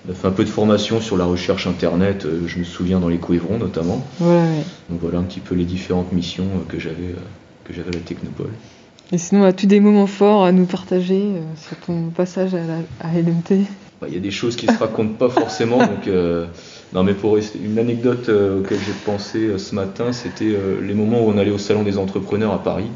on 0.08 0.12
a 0.12 0.16
fait 0.16 0.28
un 0.28 0.32
peu 0.32 0.44
de 0.44 0.50
formation 0.50 1.00
sur 1.02 1.18
la 1.18 1.26
recherche 1.26 1.68
internet, 1.68 2.26
euh, 2.26 2.48
je 2.48 2.58
me 2.58 2.64
souviens 2.64 3.00
dans 3.00 3.10
les 3.10 3.20
Coévrons 3.20 3.60
notamment. 3.60 4.04
Donc 4.90 5.00
voilà 5.02 5.20
un 5.20 5.24
petit 5.24 5.40
peu 5.40 5.54
les 5.54 5.66
différentes 5.66 6.12
missions 6.12 6.48
que 6.68 6.80
j'avais 6.80 7.16
que 7.64 7.74
j'avais 7.74 7.90
à 7.90 7.94
la 7.94 8.00
Technopole. 8.00 8.50
Et 9.12 9.18
sinon, 9.18 9.44
as-tu 9.44 9.68
des 9.68 9.80
moments 9.80 10.08
forts 10.08 10.46
à 10.46 10.52
nous 10.52 10.66
partager 10.66 11.22
sur 11.58 11.78
ton 11.78 12.10
passage 12.10 12.54
à, 12.56 12.60
la, 12.60 12.78
à 13.02 13.14
LMT 13.14 13.66
bah, 14.00 14.08
Il 14.08 14.14
y 14.14 14.18
a 14.18 14.22
des 14.22 14.32
choses 14.32 14.56
qui 14.56 14.68
ne 14.68 14.74
se 14.74 14.78
racontent 14.78 15.14
pas 15.14 15.30
forcément. 15.30 15.80
donc, 15.80 16.10
non, 16.94 17.04
mais 17.04 17.14
pour 17.14 17.38
une 17.38 17.78
anecdote 17.78 18.30
auquel 18.30 18.78
j'ai 18.80 18.94
pensé 19.06 19.58
ce 19.58 19.76
matin, 19.76 20.14
c'était 20.14 20.56
les 20.82 20.94
moments 20.94 21.26
où 21.26 21.30
on 21.30 21.38
allait 21.38 21.52
au 21.52 21.58
salon 21.58 21.84
des 21.84 21.98
entrepreneurs 21.98 22.54
à 22.54 22.64
Paris, 22.64 22.88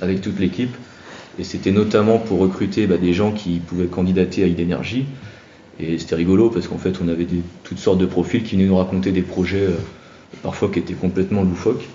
avec 0.00 0.20
toute 0.20 0.40
l'équipe. 0.40 0.74
Et 1.38 1.44
c'était 1.44 1.72
notamment 1.72 2.18
pour 2.18 2.38
recruter 2.38 2.86
bah, 2.86 2.96
des 2.96 3.12
gens 3.12 3.32
qui 3.32 3.58
pouvaient 3.58 3.86
candidater 3.86 4.44
à 4.44 4.46
ID 4.46 4.68
Et 5.80 5.98
c'était 5.98 6.14
rigolo 6.14 6.50
parce 6.50 6.68
qu'en 6.68 6.78
fait, 6.78 6.94
on 7.02 7.08
avait 7.08 7.26
toutes 7.64 7.78
sortes 7.78 7.98
de 7.98 8.06
profils 8.06 8.42
qui 8.42 8.54
venaient 8.56 8.68
nous 8.68 8.76
raconter 8.76 9.10
des 9.10 9.22
projets 9.22 9.66
euh, 9.66 9.76
parfois 10.42 10.70
qui 10.70 10.78
étaient 10.78 10.94
complètement 10.94 11.42
loufoques, 11.42 11.88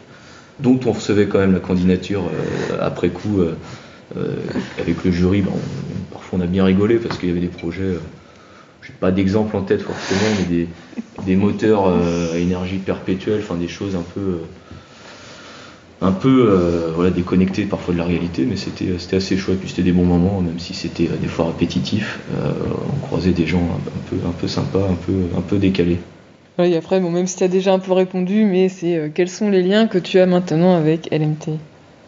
dont 0.60 0.80
on 0.86 0.91
recevait 0.91 1.28
quand 1.28 1.39
même 1.39 1.54
la 1.54 1.60
candidature 1.60 2.24
euh, 2.24 2.78
après 2.82 3.10
coup 3.10 3.41
euh, 3.41 3.56
avec 4.80 5.04
le 5.04 5.12
jury. 5.12 5.43
Parfois, 6.12 6.39
on 6.39 6.41
a 6.41 6.48
bien 6.48 6.65
rigolé 6.65 6.98
parce 6.98 7.17
qu'il 7.17 7.30
y 7.30 7.32
avait 7.32 7.41
des 7.41 7.48
projets. 7.48 7.95
j'ai 8.82 8.93
pas 9.00 9.12
d'exemple 9.12 9.56
en 9.56 9.62
tête 9.62 9.82
forcément, 9.82 10.36
mais 10.39 10.67
des, 11.26 11.36
moteurs 11.36 11.88
à 11.88 12.38
énergie 12.38 12.78
perpétuelle, 12.78 13.41
enfin 13.43 13.56
des 13.56 13.67
choses 13.67 13.95
un 13.95 14.04
peu 14.15 14.39
un 16.02 16.12
peu 16.12 16.48
euh, 16.50 16.91
voilà, 16.95 17.12
déconnecté 17.12 17.65
parfois 17.65 17.93
de 17.93 18.00
la 18.00 18.06
réalité, 18.06 18.45
mais 18.45 18.56
c'était, 18.56 19.15
assez 19.15 19.38
chouette. 19.38 19.60
Puis 19.60 19.69
c'était 19.69 19.84
des 19.84 19.91
bons 19.91 20.06
moments, 20.06 20.41
même 20.41 20.60
si 20.60 20.74
c'était 20.74 21.08
euh, 21.08 21.17
des 21.22 21.28
fois 21.28 21.48
répétitif. 21.48 22.19
Euh, 22.34 22.52
on 22.93 23.06
croisait 23.06 23.32
des 23.32 23.48
gens 23.48 23.63
un, 24.26 24.32
peu, 24.32 24.48
sympas, 24.48 24.88
un 24.89 25.41
peu 25.41 25.58
décalés. 25.58 26.00
Oui, 26.60 26.76
après, 26.76 27.00
bon, 27.00 27.10
même 27.10 27.26
si 27.26 27.38
tu 27.38 27.43
as 27.43 27.48
déjà 27.48 27.74
un 27.74 27.80
peu 27.80 27.93
répondu, 27.93 28.45
mais 28.45 28.69
c'est 28.69 29.12
quels 29.15 29.30
sont 29.30 29.50
les 29.50 29.63
liens 29.63 29.88
que 29.88 29.98
tu 29.98 30.19
as 30.19 30.26
maintenant 30.26 30.76
avec 30.76 31.10
LMT 31.12 31.58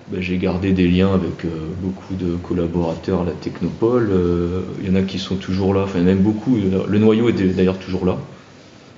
ben, 0.10 0.22
J'ai 0.22 0.38
gardé 0.38 0.74
des 0.74 0.88
liens 0.88 1.14
avec 1.14 1.46
beaucoup 1.82 2.16
de 2.16 2.36
collaborateurs 2.36 3.22
à 3.22 3.26
la 3.26 3.32
Technopole. 3.32 4.12
Il 4.82 4.88
y 4.88 4.92
en 4.92 4.96
a 4.96 5.04
qui 5.04 5.20
sont 5.20 5.38
toujours 5.38 5.74
là, 5.74 5.84
enfin 5.86 6.00
il 6.00 6.02
y 6.02 6.04
en 6.04 6.08
a 6.08 6.14
même 6.16 6.24
beaucoup. 6.24 6.58
Le 6.58 7.00
noyau 7.00 7.30
est 7.30 7.56
d'ailleurs 7.56 7.80
toujours 7.80 8.06
là. 8.06 8.18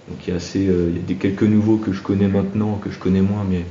Donc 0.09 0.17
il 0.27 0.31
y 0.31 0.33
a, 0.33 0.37
assez, 0.37 0.59
il 0.59 0.95
y 0.95 0.99
a 0.99 1.01
des, 1.05 1.15
quelques 1.15 1.43
nouveaux 1.43 1.77
que 1.77 1.93
je 1.93 2.01
connais 2.01 2.27
maintenant, 2.27 2.75
que 2.75 2.91
je 2.91 2.99
connais 2.99 3.21
moins, 3.21 3.45
mais 3.49 3.63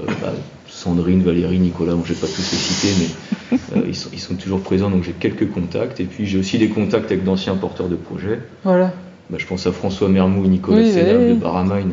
euh, 0.00 0.06
bah, 0.20 0.32
Sandrine, 0.68 1.22
Valérie, 1.22 1.58
Nicolas, 1.58 1.94
bon, 1.94 2.04
je 2.04 2.12
vais 2.12 2.20
pas 2.20 2.26
tous 2.26 2.38
les 2.38 2.58
citer, 2.58 2.88
mais 2.98 3.58
euh, 3.76 3.84
ils, 3.86 3.94
sont, 3.94 4.10
ils, 4.12 4.18
sont, 4.18 4.34
toujours 4.34 4.60
présents, 4.60 4.90
donc 4.90 5.04
j'ai 5.04 5.12
quelques 5.12 5.50
contacts. 5.50 6.00
Et 6.00 6.04
puis 6.04 6.26
j'ai 6.26 6.38
aussi 6.38 6.58
des 6.58 6.68
contacts 6.68 7.06
avec 7.06 7.24
d'anciens 7.24 7.54
porteurs 7.54 7.88
de 7.88 7.96
projets. 7.96 8.40
Voilà. 8.64 8.92
Bah, 9.30 9.38
je 9.38 9.46
pense 9.46 9.66
à 9.66 9.72
François 9.72 10.08
Mermou 10.08 10.44
et 10.44 10.48
Nicolas 10.48 10.82
oui, 10.82 10.92
de 10.92 11.34
Baramine. 11.34 11.92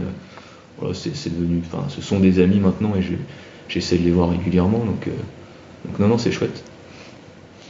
Voilà, 0.80 0.94
c'est 0.94 1.34
devenu, 1.34 1.62
enfin, 1.66 1.86
ce 1.90 2.02
sont 2.02 2.20
des 2.20 2.40
amis 2.40 2.60
maintenant 2.60 2.94
et 2.96 3.04
j'essaie 3.68 3.98
de 3.98 4.04
les 4.04 4.12
voir 4.12 4.30
régulièrement. 4.30 4.80
Donc, 4.80 5.08
euh, 5.08 5.12
donc 5.86 6.00
non, 6.00 6.08
non, 6.08 6.18
c'est 6.18 6.32
chouette. 6.32 6.64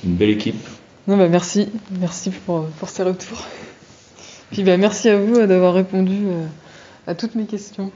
Une 0.04 0.16
belle 0.16 0.32
équipe. 0.32 0.68
Non, 1.08 1.18
bah, 1.18 1.28
merci, 1.30 1.70
merci 2.00 2.30
pour, 2.30 2.66
pour 2.80 2.90
ces 2.90 3.04
retours. 3.04 3.44
Puis 4.52 4.64
bah, 4.64 4.78
merci 4.78 5.10
à 5.10 5.18
vous 5.18 5.46
d'avoir 5.46 5.74
répondu 5.74 6.28
à 7.08 7.16
toutes 7.16 7.36
mes 7.36 7.46
questions. 7.46 7.92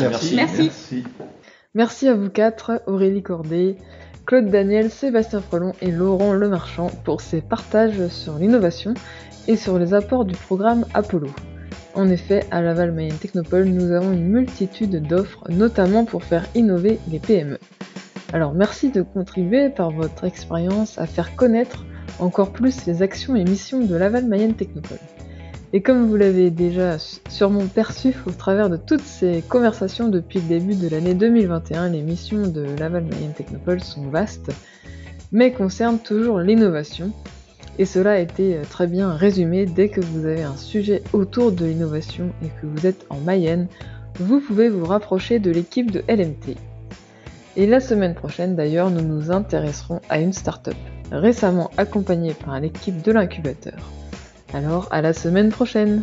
Merci. 0.00 0.34
Merci. 0.34 1.04
Merci. 1.74 2.08
à 2.08 2.14
vous 2.14 2.30
quatre, 2.30 2.82
Aurélie 2.86 3.22
Cordet, 3.22 3.76
Claude 4.26 4.50
Daniel, 4.50 4.90
Sébastien 4.90 5.40
Frelon 5.40 5.72
et 5.80 5.90
Laurent 5.90 6.32
Lemarchand 6.32 6.90
pour 7.04 7.20
ces 7.20 7.40
partages 7.40 8.08
sur 8.08 8.34
l'innovation 8.36 8.94
et 9.48 9.56
sur 9.56 9.78
les 9.78 9.94
apports 9.94 10.24
du 10.24 10.36
programme 10.36 10.84
Apollo. 10.94 11.30
En 11.94 12.08
effet, 12.08 12.44
à 12.52 12.62
Laval 12.62 12.92
Mayenne 12.92 13.16
Technopole, 13.16 13.64
nous 13.64 13.90
avons 13.90 14.12
une 14.12 14.28
multitude 14.28 15.02
d'offres, 15.02 15.42
notamment 15.48 16.04
pour 16.04 16.22
faire 16.22 16.46
innover 16.54 17.00
les 17.10 17.18
PME. 17.18 17.58
Alors 18.32 18.52
merci 18.52 18.90
de 18.90 19.02
contribuer 19.02 19.70
par 19.70 19.90
votre 19.90 20.24
expérience 20.24 20.98
à 20.98 21.06
faire 21.06 21.34
connaître 21.34 21.84
encore 22.20 22.52
plus 22.52 22.86
les 22.86 23.02
actions 23.02 23.34
et 23.34 23.44
missions 23.44 23.80
de 23.80 23.96
Laval 23.96 24.26
Mayenne 24.26 24.54
Technopole. 24.54 24.98
Et 25.72 25.82
comme 25.82 26.06
vous 26.06 26.16
l'avez 26.16 26.50
déjà 26.50 26.96
sûrement 27.28 27.66
perçu 27.66 28.14
au 28.26 28.30
travers 28.30 28.70
de 28.70 28.76
toutes 28.76 29.02
ces 29.02 29.42
conversations 29.48 30.08
depuis 30.08 30.40
le 30.40 30.46
début 30.46 30.74
de 30.74 30.88
l'année 30.88 31.14
2021, 31.14 31.90
les 31.90 32.02
missions 32.02 32.46
de 32.46 32.64
Laval 32.78 33.04
Mayenne 33.04 33.34
Technopole 33.34 33.80
sont 33.80 34.08
vastes. 34.08 34.50
mais 35.32 35.52
concerne 35.52 35.98
toujours 35.98 36.38
l'innovation. 36.38 37.12
Et 37.78 37.84
cela 37.84 38.12
a 38.12 38.18
été 38.18 38.58
très 38.68 38.88
bien 38.88 39.12
résumé 39.12 39.64
dès 39.64 39.88
que 39.88 40.00
vous 40.00 40.26
avez 40.26 40.42
un 40.42 40.56
sujet 40.56 41.02
autour 41.12 41.52
de 41.52 41.64
l'innovation 41.64 42.30
et 42.42 42.48
que 42.60 42.66
vous 42.66 42.86
êtes 42.86 43.06
en 43.08 43.18
Mayenne, 43.18 43.68
vous 44.18 44.40
pouvez 44.40 44.68
vous 44.68 44.84
rapprocher 44.84 45.38
de 45.38 45.50
l'équipe 45.50 45.92
de 45.92 46.02
LMT. 46.08 46.56
Et 47.56 47.66
la 47.66 47.80
semaine 47.80 48.14
prochaine 48.14 48.56
d'ailleurs, 48.56 48.90
nous 48.90 49.02
nous 49.02 49.30
intéresserons 49.30 50.00
à 50.08 50.20
une 50.20 50.32
start-up 50.32 50.76
récemment 51.10 51.70
accompagnée 51.76 52.34
par 52.34 52.58
l'équipe 52.60 53.00
de 53.02 53.12
l'incubateur. 53.12 53.78
Alors, 54.52 54.88
à 54.90 55.02
la 55.02 55.12
semaine 55.12 55.50
prochaine 55.50 56.02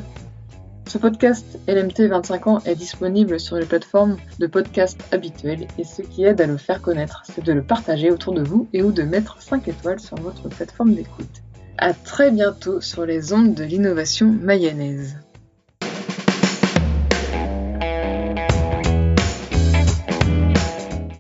Ce 0.87 0.97
podcast 0.97 1.59
LMT 1.67 2.07
25 2.09 2.47
ans 2.47 2.59
est 2.65 2.75
disponible 2.75 3.39
sur 3.39 3.57
les 3.57 3.65
plateformes 3.65 4.17
de 4.39 4.47
podcast 4.47 4.99
habituelles 5.11 5.67
et 5.77 5.83
ce 5.83 6.01
qui 6.01 6.23
aide 6.23 6.41
à 6.41 6.47
le 6.47 6.57
faire 6.57 6.81
connaître, 6.81 7.23
c'est 7.25 7.43
de 7.43 7.53
le 7.53 7.63
partager 7.63 8.11
autour 8.11 8.33
de 8.33 8.43
vous 8.43 8.67
et 8.71 8.81
ou 8.81 8.91
de 8.91 9.03
mettre 9.03 9.41
5 9.41 9.67
étoiles 9.67 9.99
sur 9.99 10.17
votre 10.17 10.47
plateforme 10.47 10.93
d'écoute. 10.93 11.44
À 11.77 11.93
très 11.93 12.31
bientôt 12.31 12.79
sur 12.79 13.05
les 13.05 13.33
ondes 13.33 13.53
de 13.53 13.63
l'innovation 13.63 14.27
mayonnaise. 14.31 15.17